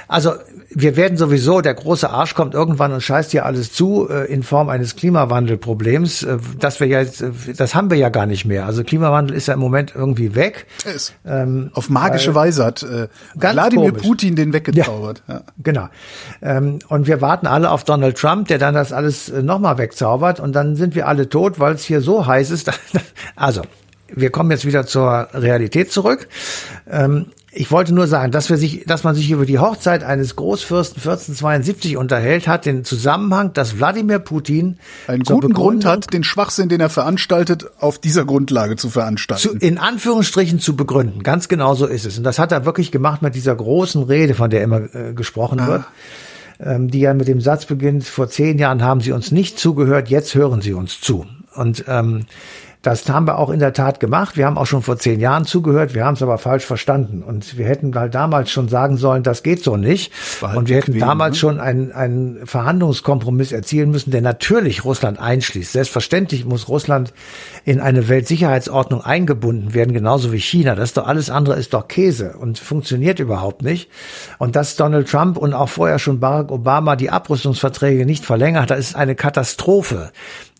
Also 0.08 0.34
wir 0.69 0.95
werden 0.97 1.17
sowieso, 1.17 1.62
der 1.62 1.73
große 1.73 2.10
Arsch 2.10 2.36
kommt 2.36 2.53
irgendwann 2.53 2.91
und 2.91 3.01
scheißt 3.01 3.32
hier 3.32 3.45
alles 3.45 3.71
zu 3.71 4.10
äh, 4.10 4.32
in 4.32 4.43
Form 4.43 4.69
eines 4.69 4.95
Klimawandelproblems, 4.95 6.23
äh, 6.23 6.38
dass 6.60 6.80
wir 6.80 6.88
ja 6.88 7.01
jetzt, 7.01 7.21
äh, 7.21 7.32
das 7.56 7.73
haben 7.73 7.89
wir 7.89 7.97
ja 7.97 8.10
gar 8.10 8.25
nicht 8.25 8.45
mehr. 8.45 8.65
Also 8.65 8.84
Klimawandel 8.84 9.36
ist 9.36 9.47
ja 9.47 9.53
im 9.53 9.60
Moment 9.60 9.93
irgendwie 9.95 10.36
weg. 10.36 10.67
Ist. 10.86 11.13
Ähm, 11.25 11.71
Auf 11.73 11.89
magische 11.89 12.36
Weise 12.36 12.65
hat 12.65 12.84
äh, 12.84 13.08
Wladimir. 13.36 13.93
Putin 13.93 14.36
den 14.36 14.53
weggezaubert. 14.53 15.23
Ja, 15.27 15.36
ja. 15.36 15.41
Genau. 15.63 15.88
Ähm, 16.41 16.80
und 16.89 17.08
wir 17.08 17.21
warten 17.21 17.47
alle 17.47 17.71
auf 17.71 17.84
Donald 17.84 18.17
Trump, 18.17 18.47
der 18.49 18.58
dann 18.58 18.73
das 18.73 18.91
alles 18.91 19.30
äh, 19.30 19.41
nochmal 19.41 19.77
wegzaubert 19.77 20.39
und 20.39 20.53
dann 20.53 20.75
sind 20.75 20.95
wir 20.95 21.08
alle 21.08 21.30
tot, 21.30 21.60
weil 21.60 21.75
es 21.75 21.84
hier 21.84 22.01
so 22.01 22.25
heiß 22.25 22.51
ist. 22.51 22.71
also, 23.36 23.62
wir 24.13 24.32
kommen 24.32 24.51
jetzt 24.51 24.65
wieder 24.65 24.86
zur 24.86 25.30
Realität 25.34 25.91
zurück. 25.91 26.27
Ähm, 26.89 27.27
ich 27.58 27.72
wollte 27.72 27.93
nur 27.93 28.06
sagen, 28.06 28.32
dass 28.32 28.50
wir 28.50 28.58
sich, 28.58 28.84
dass 28.86 29.04
man 29.04 29.15
sich 29.15 29.32
über 29.32 29.46
die 29.46 29.58
Hochzeit 29.58 30.04
eines 30.04 30.36
Großfürsten 30.36 30.98
1472 30.98 31.98
unterhält, 31.98 32.48
hat 32.48 32.65
den 32.65 32.84
Zusammenhang, 32.84 33.52
dass 33.54 33.80
Wladimir 33.80 34.20
Putin 34.20 34.78
einen 35.08 35.24
guten 35.24 35.54
Grund 35.54 35.84
hat, 35.84 36.13
den 36.13 36.24
Schwachsinn, 36.24 36.70
den 36.70 36.82
er 36.82 36.89
veranstaltet, 36.89 37.65
auf 37.80 37.98
dieser 37.98 38.26
Grundlage 38.26 38.76
zu 38.76 38.89
veranstalten. 38.89 39.41
Zu, 39.41 39.56
in 39.56 39.80
Anführungsstrichen 39.80 40.60
zu 40.60 40.76
begründen. 40.76 41.24
Ganz 41.24 41.48
genau 41.48 41.74
so 41.74 41.88
ist 41.88 42.06
es. 42.06 42.17
Und 42.20 42.24
das 42.24 42.38
hat 42.38 42.52
er 42.52 42.65
wirklich 42.65 42.91
gemacht 42.91 43.24
mit 43.24 43.34
dieser 43.34 43.56
großen 43.56 44.04
Rede, 44.04 44.36
von 44.36 44.52
der 44.52 44.62
immer 44.62 44.93
äh, 44.93 45.13
gesprochen 45.13 45.60
ah. 45.60 45.67
wird 45.67 45.86
ähm, 46.60 46.89
die 46.89 47.02
ja 47.02 47.13
mit 47.13 47.28
dem 47.28 47.39
Satz 47.39 47.65
beginnt, 47.65 48.04
vor 48.04 48.30
zehn 48.30 48.58
Jahren 48.58 48.82
haben 48.82 49.00
Sie 49.00 49.12
uns 49.12 49.32
nicht 49.32 49.60
zugehört, 49.60 50.10
jetzt 50.10 50.34
hören 50.34 50.62
Sie 50.62 50.74
uns 50.74 51.00
zu. 51.00 51.28
Und 51.54 51.86
ähm, 51.88 52.26
das 52.84 53.10
haben 53.10 53.28
wir 53.28 53.40
auch 53.40 53.50
in 53.50 53.60
der 53.60 53.74
Tat 53.74 54.00
gemacht. 54.00 54.38
Wir 54.38 54.46
haben 54.46 54.58
auch 54.58 54.68
schon 54.68 54.82
vor 54.82 54.98
zehn 54.98 55.20
Jahren 55.20 55.46
zugehört, 55.46 55.94
wir 55.94 56.06
haben 56.06 56.13
es 56.13 56.22
aber 56.22 56.38
falsch 56.38 56.66
verstanden. 56.66 57.24
Und 57.24 57.58
wir 57.58 57.66
hätten 57.66 57.94
halt 57.96 58.13
damals 58.13 58.52
schon 58.52 58.70
sagen 58.70 58.98
sollen, 58.98 59.24
das 59.24 59.44
geht 59.44 59.63
so 59.63 59.78
nicht. 59.78 60.12
Halt 60.42 60.56
und 60.56 60.70
wir 60.70 60.78
hätten 60.78 60.94
bequem, 60.94 61.08
damals 61.08 61.36
ne? 61.36 61.40
schon 61.40 61.60
einen, 61.60 61.92
einen 61.92 62.46
Verhandlungskompromiss 62.46 63.52
erzielen 63.52 63.92
müssen, 63.92 64.12
der 64.12 64.22
natürlich 64.22 64.86
Russland 64.86 65.20
einschließt. 65.20 65.72
Selbstverständlich 65.72 66.46
muss 66.46 66.70
Russland 66.70 67.13
in 67.66 67.80
eine 67.80 68.08
Weltsicherheitsordnung 68.10 69.02
eingebunden 69.02 69.74
werden, 69.74 69.94
genauso 69.94 70.32
wie 70.32 70.40
China. 70.40 70.76
Das 70.76 70.90
ist 70.90 70.98
doch 70.98 71.08
alles 71.08 71.30
andere 71.30 71.58
ist 71.58 71.74
doch 71.74 71.88
Käse 71.88 72.36
und 72.40 72.60
funktioniert 72.60 73.20
überhaupt 73.20 73.63
nicht. 73.63 73.90
Und 74.38 74.56
dass 74.56 74.76
Donald 74.76 75.10
Trump 75.10 75.38
und 75.38 75.54
auch 75.54 75.70
vorher 75.70 76.00
schon 76.00 76.20
Barack 76.20 76.52
Obama 76.52 76.96
die 76.96 77.10
Abrüstungsverträge 77.10 78.06
nicht 78.06 78.24
verlängert, 78.24 78.70
das 78.70 78.80
ist 78.80 78.96
eine 78.96 79.16
Katastrophe. 79.16 80.12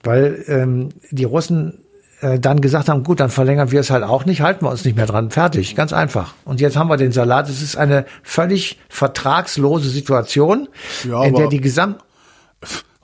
Weil 0.04 0.44
ähm, 0.48 0.90
die 1.12 1.24
Russen 1.24 1.84
äh, 2.22 2.40
dann 2.40 2.62
gesagt 2.62 2.90
haben, 2.90 3.04
gut, 3.04 3.20
dann 3.20 3.30
verlängern 3.30 3.72
wir 3.72 3.80
es 3.80 3.90
halt 3.90 4.04
auch 4.04 4.26
nicht, 4.26 4.42
halten 4.42 4.66
wir 4.66 4.72
uns 4.72 4.86
nicht 4.86 4.96
mehr 4.96 5.06
dran. 5.06 5.32
Fertig, 5.32 5.76
ganz 5.76 5.94
einfach. 5.94 6.34
Und 6.46 6.60
jetzt 6.60 6.76
haben 6.76 6.90
wir 6.90 6.98
den 6.98 7.12
Salat. 7.12 7.50
Es 7.50 7.62
ist 7.62 7.78
eine 7.78 8.06
völlig 8.24 8.80
vertragslose 8.90 9.90
Situation, 9.90 10.68
ja, 11.04 11.24
in 11.24 11.36
der 11.36 11.48
die 11.48 11.62
Gesamt 11.62 11.98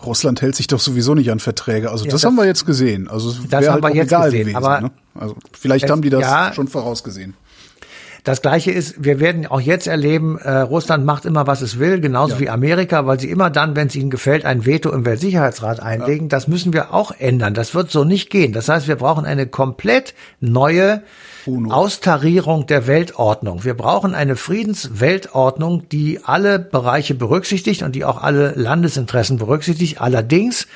Russland 0.05 0.41
hält 0.41 0.55
sich 0.55 0.67
doch 0.67 0.79
sowieso 0.79 1.15
nicht 1.15 1.31
an 1.31 1.39
Verträge. 1.39 1.89
Also 1.89 2.05
ja, 2.05 2.11
das, 2.11 2.21
das, 2.21 2.27
haben 2.27 2.35
wir 2.35 2.45
jetzt 2.45 2.65
gesehen. 2.65 3.07
Also 3.07 3.33
das 3.49 3.67
haben 3.67 3.81
halt 3.81 3.93
wir 3.93 4.01
jetzt 4.01 4.09
gesehen. 4.09 4.41
Gewesen, 4.41 4.55
aber 4.55 4.81
ne? 4.81 4.91
also 5.15 5.35
vielleicht 5.57 5.89
haben 5.89 6.01
die 6.01 6.09
das 6.09 6.21
ja, 6.21 6.51
schon 6.53 6.67
vorausgesehen. 6.67 7.35
Das 8.23 8.41
Gleiche 8.41 8.71
ist, 8.71 9.03
wir 9.03 9.19
werden 9.19 9.47
auch 9.47 9.59
jetzt 9.59 9.85
erleben, 9.85 10.37
äh, 10.37 10.59
Russland 10.59 11.05
macht 11.05 11.25
immer, 11.25 11.45
was 11.45 11.61
es 11.61 11.77
will, 11.77 11.99
genauso 11.99 12.35
ja. 12.35 12.39
wie 12.39 12.49
Amerika, 12.49 13.05
weil 13.05 13.19
sie 13.19 13.29
immer 13.29 13.49
dann, 13.49 13.75
wenn 13.75 13.87
es 13.87 13.95
ihnen 13.95 14.09
gefällt, 14.09 14.45
ein 14.45 14.65
Veto 14.65 14.91
im 14.91 15.05
Weltsicherheitsrat 15.05 15.81
einlegen. 15.81 16.25
Ja. 16.25 16.29
Das 16.29 16.47
müssen 16.47 16.71
wir 16.71 16.93
auch 16.93 17.11
ändern. 17.11 17.53
Das 17.53 17.75
wird 17.75 17.91
so 17.91 18.05
nicht 18.05 18.29
gehen. 18.29 18.53
Das 18.53 18.69
heißt, 18.69 18.87
wir 18.87 18.95
brauchen 18.95 19.25
eine 19.25 19.45
komplett 19.45 20.13
neue 20.39 21.03
Uno. 21.45 21.73
Austarierung 21.73 22.65
der 22.65 22.87
Weltordnung. 22.87 23.65
Wir 23.65 23.73
brauchen 23.73 24.15
eine 24.15 24.37
Friedensweltordnung, 24.37 25.89
die 25.89 26.21
alle 26.23 26.59
Bereiche 26.59 27.15
berücksichtigt 27.15 27.83
und 27.83 27.93
die 27.93 28.05
auch 28.05 28.21
alle 28.21 28.53
Landesinteressen 28.55 29.37
berücksichtigt. 29.37 29.99
Allerdings 29.99 30.67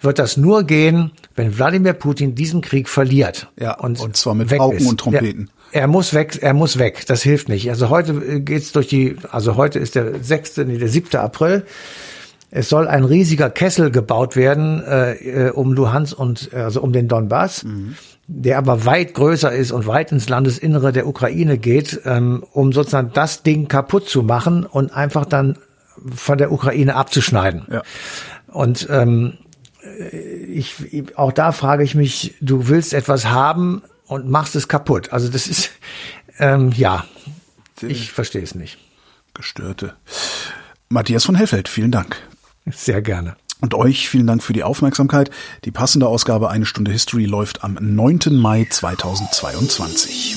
wird 0.00 0.18
das 0.18 0.36
nur 0.36 0.64
gehen, 0.64 1.12
wenn 1.34 1.56
Wladimir 1.56 1.94
Putin 1.94 2.34
diesen 2.34 2.60
Krieg 2.60 2.90
verliert. 2.90 3.48
Ja, 3.58 3.78
und, 3.78 4.00
und 4.00 4.18
zwar 4.18 4.34
mit 4.34 4.54
Pauken 4.54 4.86
und 4.86 5.00
Trompeten. 5.00 5.48
Er, 5.48 5.63
er, 5.74 5.88
muss 5.88 6.14
weg, 6.14 6.38
er 6.40 6.54
muss 6.54 6.78
weg. 6.78 7.04
Das 7.06 7.22
hilft 7.22 7.48
nicht. 7.48 7.68
Also 7.68 7.90
heute 7.90 8.12
äh, 8.12 8.40
geht's 8.40 8.72
durch 8.72 8.86
die, 8.86 9.16
also 9.30 9.56
heute 9.56 9.80
ist 9.80 9.96
der 9.96 10.22
sechste, 10.22 10.64
nee, 10.64 10.78
der 10.78 10.88
siebte 10.88 11.20
April. 11.20 11.64
Es 12.50 12.68
soll 12.68 12.86
ein 12.86 13.04
riesiger 13.04 13.50
Kessel 13.50 13.90
gebaut 13.90 14.36
werden 14.36 14.82
äh, 14.84 15.14
äh 15.14 15.50
um 15.50 15.72
Luhansk 15.72 16.16
und 16.16 16.54
also 16.54 16.80
um 16.80 16.92
den 16.92 17.08
Donbass, 17.08 17.64
mhm. 17.64 17.96
der 18.28 18.58
aber 18.58 18.86
weit 18.86 19.14
größer 19.14 19.52
ist 19.52 19.72
und 19.72 19.88
weit 19.88 20.12
ins 20.12 20.28
Landesinnere 20.28 20.92
der 20.92 21.08
Ukraine 21.08 21.58
geht, 21.58 22.00
ähm, 22.04 22.44
um 22.52 22.72
sozusagen 22.72 23.10
das 23.12 23.42
Ding 23.42 23.66
kaputt 23.66 24.08
zu 24.08 24.22
machen 24.22 24.64
und 24.66 24.94
einfach 24.94 25.24
dann 25.26 25.58
von 26.14 26.38
der 26.38 26.52
Ukraine 26.52 26.94
abzuschneiden. 26.94 27.66
Ja. 27.68 27.82
Und 28.46 28.86
ähm, 28.88 29.38
ich, 30.48 30.76
auch 31.16 31.32
da 31.32 31.50
frage 31.50 31.82
ich 31.82 31.96
mich, 31.96 32.34
du 32.40 32.68
willst 32.68 32.94
etwas 32.94 33.26
haben 33.26 33.82
und 34.06 34.28
machst 34.28 34.56
es 34.56 34.68
kaputt. 34.68 35.12
Also 35.12 35.28
das 35.28 35.46
ist, 35.46 35.70
ähm, 36.38 36.72
ja, 36.76 37.04
ich 37.80 38.12
verstehe 38.12 38.42
es 38.42 38.54
nicht. 38.54 38.78
Gestörte. 39.34 39.96
Matthias 40.88 41.24
von 41.24 41.34
Hellfeld, 41.34 41.68
vielen 41.68 41.90
Dank. 41.90 42.16
Sehr 42.66 43.02
gerne. 43.02 43.36
Und 43.60 43.74
euch 43.74 44.08
vielen 44.08 44.26
Dank 44.26 44.42
für 44.42 44.52
die 44.52 44.62
Aufmerksamkeit. 44.62 45.30
Die 45.64 45.70
passende 45.70 46.06
Ausgabe 46.06 46.50
Eine 46.50 46.66
Stunde 46.66 46.92
History 46.92 47.24
läuft 47.24 47.64
am 47.64 47.78
9. 47.80 48.20
Mai 48.30 48.66
2022. 48.68 50.36